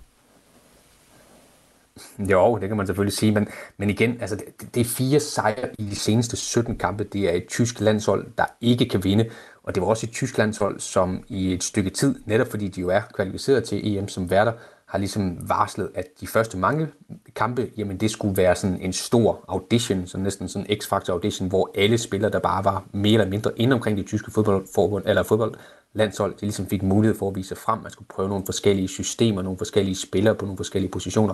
[2.20, 5.70] Jo, det kan man selvfølgelig sige, men, men igen, altså det, det er fire sejre
[5.80, 7.04] i de seneste 17 kampe.
[7.04, 9.30] Det er et tysk landshold, der ikke kan vinde,
[9.64, 12.82] og det var også et tysk landshold, som i et stykke tid, netop fordi de
[12.82, 14.52] jo er kvalificeret til EM som værter,
[14.96, 16.88] har ligesom varslet, at de første mange
[17.36, 21.50] kampe, jamen det skulle være sådan en stor audition, sådan næsten sådan en X-Factor audition,
[21.50, 25.24] hvor alle spillere, der bare var mere eller mindre inde omkring det tyske fodboldforbund, eller
[25.24, 27.80] fodboldlandshold, de ligesom fik mulighed for at vise frem.
[27.82, 31.34] Man skulle prøve nogle forskellige systemer, nogle forskellige spillere på nogle forskellige positioner.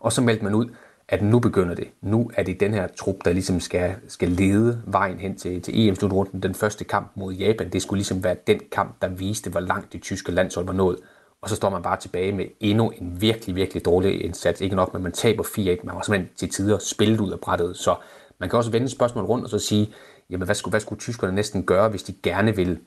[0.00, 0.66] Og så meldte man ud,
[1.08, 1.88] at nu begynder det.
[2.02, 5.88] Nu er det den her trup, der ligesom skal, skal lede vejen hen til, til
[5.88, 6.42] EM-slutrunden.
[6.42, 9.92] Den første kamp mod Japan, det skulle ligesom være den kamp, der viste, hvor langt
[9.92, 10.96] det tyske landshold var nået.
[11.42, 14.60] Og så står man bare tilbage med endnu en virkelig, virkelig dårlig indsats.
[14.60, 15.86] Ikke nok, men man taber 4-1.
[15.86, 17.76] Man var simpelthen til tider spillet ud af brættet.
[17.76, 17.96] Så
[18.38, 19.92] man kan også vende spørgsmålet rundt og så sige,
[20.30, 22.78] jamen hvad skulle, hvad skulle tyskerne næsten gøre, hvis de gerne vil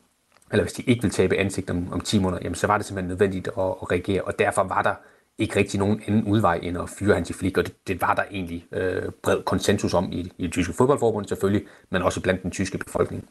[0.52, 2.86] eller hvis de ikke vil tabe ansigt om, om 10 måneder, jamen så var det
[2.86, 4.94] simpelthen nødvendigt at, at reagere, og derfor var der
[5.38, 8.24] ikke rigtig nogen anden udvej end at fyre Hansi Flick, og det, det var der
[8.32, 12.52] egentlig øh, bred konsensus om i, i det tyske fodboldforbund selvfølgelig, men også blandt den
[12.52, 13.30] tyske befolkning.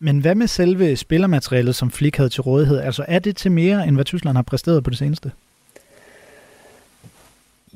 [0.00, 2.78] Men hvad med selve spillermaterialet, som Flick havde til rådighed?
[2.78, 5.32] Altså er det til mere, end hvad Tyskland har præsteret på det seneste?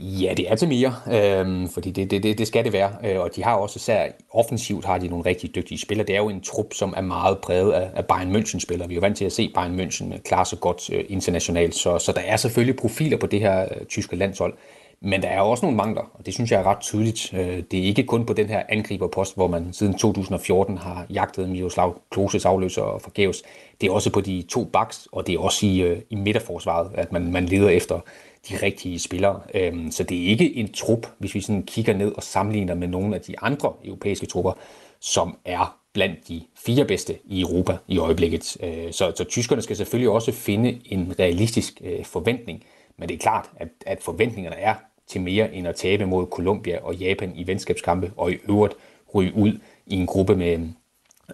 [0.03, 3.21] Ja, det er til mere, øh, fordi det, det, det det skal det være, øh,
[3.21, 6.07] og de har også især offensivt har de nogle rigtig dygtige spillere.
[6.07, 8.89] Det er jo en trup, som er meget præget af, af Bayern München-spillere.
[8.89, 11.99] Vi er jo vant til at se Bayern München klare sig godt øh, internationalt, så,
[11.99, 14.55] så der er selvfølgelig profiler på det her øh, tyske landshold,
[15.03, 17.35] men der er også nogle mangler, og det synes jeg er ret tydeligt.
[17.35, 21.49] Øh, det er ikke kun på den her angriberpost, hvor man siden 2014 har jagtet
[21.49, 23.43] Miroslav Kloses afløser forgæves.
[23.81, 26.91] Det er også på de to baks, og det er også i, øh, i midterforsvaret,
[26.95, 28.01] at man, man leder efter
[28.49, 29.41] de rigtige spillere.
[29.55, 32.89] Øhm, så det er ikke en trup, hvis vi sådan kigger ned og sammenligner med
[32.89, 34.53] nogle af de andre europæiske trupper,
[35.01, 38.57] som er blandt de fire bedste i Europa i øjeblikket.
[38.63, 42.65] Øh, så, så tyskerne skal selvfølgelig også finde en realistisk øh, forventning,
[42.99, 44.75] men det er klart, at, at forventningerne er
[45.09, 48.75] til mere end at tabe mod Colombia og Japan i venskabskampe, og i øvrigt
[49.15, 50.69] ryge ud i en gruppe med,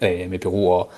[0.03, 0.90] øh, med Peru og,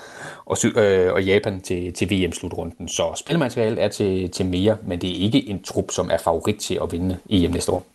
[0.45, 2.87] og, øh, og Japan til, til VM-slutrunden.
[2.87, 6.55] Så spilmaterialet er til, til mere, men det er ikke en trup, som er favorit
[6.55, 7.85] til at vinde EM næste år.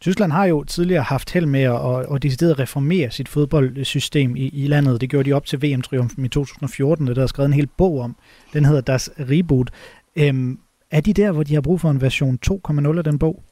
[0.00, 4.66] Tyskland har jo tidligere haft held med at, at decideret reformere sit fodboldsystem i, i
[4.66, 5.00] landet.
[5.00, 8.00] Det gjorde de op til VM-triumfen i 2014, og der er skrevet en hel bog
[8.00, 8.16] om.
[8.52, 9.70] Den hedder Das Reboot.
[10.16, 10.58] Øhm,
[10.90, 13.42] er de der, hvor de har brug for en version 2.0 af den bog?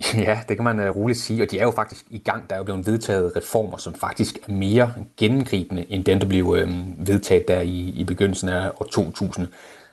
[0.26, 2.50] Ja, det kan man uh, roligt sige, og de er jo faktisk i gang.
[2.50, 6.56] Der er jo blevet vedtaget reformer, som faktisk er mere gennemgribende end den, der blev
[6.58, 6.70] øh,
[7.06, 9.48] vedtaget der i, i begyndelsen af år 2000.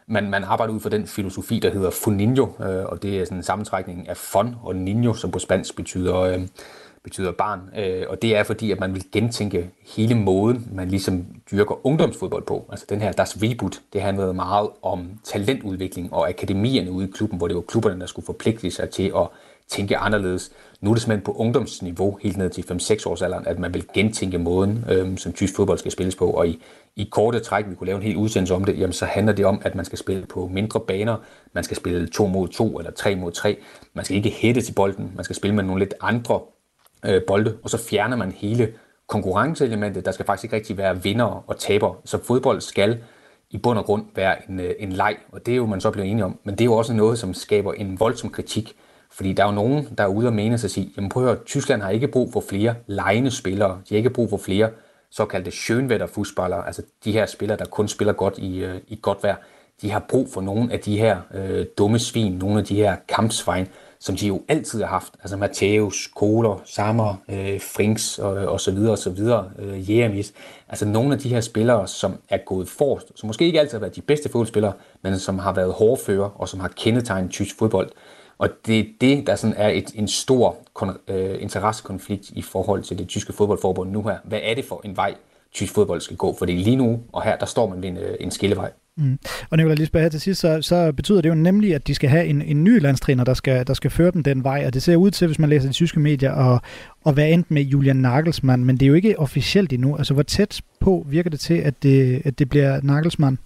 [0.08, 3.38] Man, man arbejder ud fra den filosofi, der hedder Funinho, øh, og det er sådan
[3.38, 6.42] en sammentrækning af fon og niño, som på spansk betyder, øh,
[7.04, 7.60] betyder barn.
[7.78, 12.44] Øh, og det er fordi, at man vil gentænke hele måden, man ligesom dyrker ungdomsfodbold
[12.44, 12.66] på.
[12.70, 17.38] Altså den her Das Reboot, det handlede meget om talentudvikling og akademierne ude i klubben,
[17.38, 19.28] hvor det var klubberne, der skulle forpligte sig til at
[19.74, 20.52] tænke anderledes.
[20.82, 23.86] Nu er det simpelthen på ungdomsniveau, helt ned til 5-6 års alderen, at man vil
[23.94, 26.30] gentænke måden, øhm, som tysk fodbold skal spilles på.
[26.30, 26.64] Og i,
[26.96, 29.46] i korte træk, vi kunne lave en hel udsendelse om det, jamen så handler det
[29.46, 31.18] om, at man skal spille på mindre baner,
[31.54, 33.58] man skal spille 2 mod 2 eller 3 mod 3,
[33.94, 36.40] man skal ikke hætte til bolden, man skal spille med nogle lidt andre
[37.06, 38.74] øh, bolde, og så fjerner man hele
[39.08, 40.06] konkurrenceelementet.
[40.06, 42.02] Der skal faktisk ikke rigtig være vinder og taber.
[42.06, 43.00] Så fodbold skal
[43.50, 45.92] i bund og grund være en, øh, en leg, og det er jo man så
[45.92, 46.40] blevet enige om.
[46.44, 48.76] Men det er jo også noget, som skaber en voldsom kritik
[49.14, 51.24] fordi der er jo nogen, der er ude og mene sig at sige, jamen prøv
[51.24, 53.70] at høre, Tyskland har ikke brug for flere lejende spillere.
[53.70, 54.70] De har ikke brug for flere
[55.12, 59.36] såkaldte schönwetter altså de her spillere, der kun spiller godt i, øh, i godt vejr.
[59.82, 62.96] De har brug for nogle af de her øh, dumme svin, nogle af de her
[63.08, 63.68] kampsvejn,
[64.00, 65.14] som de jo altid har haft.
[65.24, 70.34] Altså Matthäus, Kohler, Sammer, øh, Frinks og, og så videre og så videre, øh, Jeremis.
[70.70, 73.80] Altså nogle af de her spillere, som er gået forrest, som måske ikke altid har
[73.80, 77.90] været de bedste fodboldspillere, men som har været hårdfører og som har kendetegnet tysk fodbold.
[78.38, 82.84] Og det er det, der sådan er et, en stor kon- øh, interessekonflikt i forhold
[82.84, 84.18] til det tyske fodboldforbund nu her.
[84.24, 85.16] Hvad er det for en vej,
[85.54, 86.36] tysk fodbold skal gå?
[86.38, 88.72] For det er lige nu, og her, der står man ved en, øh, en skillevej.
[88.98, 89.20] Mm.
[89.50, 92.10] Og Nicolai Lisbeth, her til sidst, så, så betyder det jo nemlig, at de skal
[92.10, 94.64] have en, en ny landstræner, der skal, der skal føre dem den vej.
[94.66, 96.62] Og det ser ud til, hvis man læser de tyske medier, og,
[97.04, 99.98] og hvad endt med Julian Nagelsmann, men det er jo ikke officielt endnu.
[99.98, 103.38] Altså, hvor tæt på virker det til, at det, at det bliver Nagelsmann?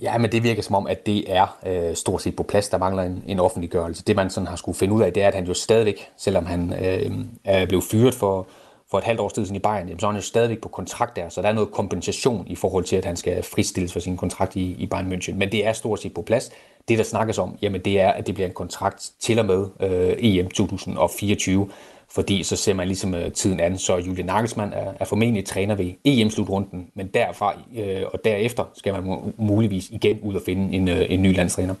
[0.00, 2.68] Ja, men det virker som om, at det er øh, stort set på plads.
[2.68, 4.04] Der mangler en, en offentliggørelse.
[4.04, 6.46] Det man sådan har skulle finde ud af, det er, at han jo stadigvæk, selvom
[6.46, 7.10] han øh,
[7.44, 8.46] er blevet fyret for,
[8.90, 10.68] for et halvt års tid siden i Bayern, jamen, så er han jo stadigvæk på
[10.68, 11.28] kontrakt der.
[11.28, 14.56] Så der er noget kompensation i forhold til, at han skal fristilles for sin kontrakt
[14.56, 15.34] i, i Bayern München.
[15.34, 16.50] Men det er stort set på plads.
[16.88, 19.66] Det, der snakkes om, jamen det er, at det bliver en kontrakt til og med
[19.80, 21.70] øh, EM 2024
[22.14, 23.78] fordi så ser man ligesom uh, tiden an.
[23.78, 28.92] Så Julian Nagelsmann er, er formentlig træner ved EM-slutrunden, men derfra uh, og derefter skal
[28.92, 31.74] man muligvis igen ud og finde en, uh, en ny landstræner.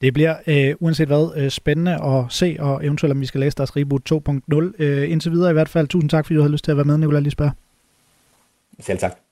[0.00, 3.56] Det bliver øh, uanset hvad øh, spændende at se, og eventuelt om vi skal læse
[3.56, 4.82] deres Reboot 2.0.
[4.82, 5.88] Øh, indtil videre i hvert fald.
[5.88, 7.50] Tusind tak, fordi du havde lyst til at være med, Nicolai Lisberg.
[8.80, 9.23] Selv tak.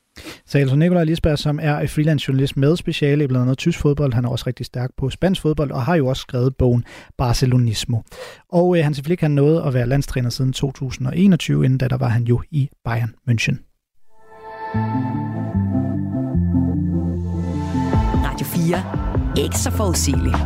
[0.46, 4.12] Så altså Nikolaj Lisberg, som er freelance journalist med speciale i blandt andet tysk fodbold.
[4.12, 6.84] Han er også rigtig stærk på spansk fodbold og har jo også skrevet bogen
[7.18, 7.98] Barcelonismo.
[8.48, 12.08] Og øh, Hans Flick han nåede at være landstræner siden 2021, inden da der var
[12.08, 13.56] han jo i Bayern München.
[18.24, 19.44] Radio 4.
[19.44, 20.36] Ikke så forudsigeligt.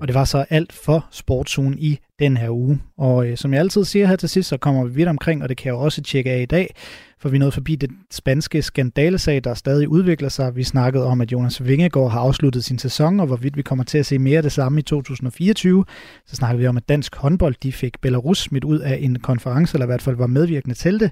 [0.00, 2.80] Og det var så alt for Sportsugen i den her uge.
[2.98, 5.48] Og øh, som jeg altid siger her til sidst, så kommer vi vidt omkring, og
[5.48, 6.74] det kan jeg jo også tjekke af i dag,
[7.20, 10.56] for vi er nået forbi den spanske skandalesag, der stadig udvikler sig.
[10.56, 13.98] Vi snakkede om, at Jonas Vingegaard har afsluttet sin sæson, og hvorvidt vi kommer til
[13.98, 15.84] at se mere af det samme i 2024.
[16.26, 19.74] Så snakkede vi om, at dansk håndbold de fik Belarus smidt ud af en konference,
[19.74, 21.10] eller i hvert fald var medvirkende til det.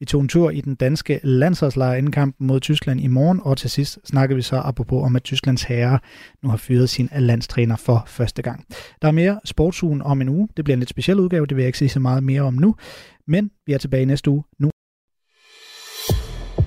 [0.00, 3.56] Vi tog en tur i den danske landsholdslejr inden kampen mod Tyskland i morgen, og
[3.56, 5.98] til sidst snakkede vi så apropos om, at Tysklands herre
[6.42, 8.64] nu har fyret sin landstræner for første gang.
[9.02, 10.48] Der er mere sportsugen om en uge.
[10.56, 12.54] Det bliver en lidt speciel udgave, det vil jeg ikke sige så meget mere om
[12.54, 12.74] nu.
[13.26, 14.44] Men vi er tilbage næste uge.
[14.58, 14.70] Nu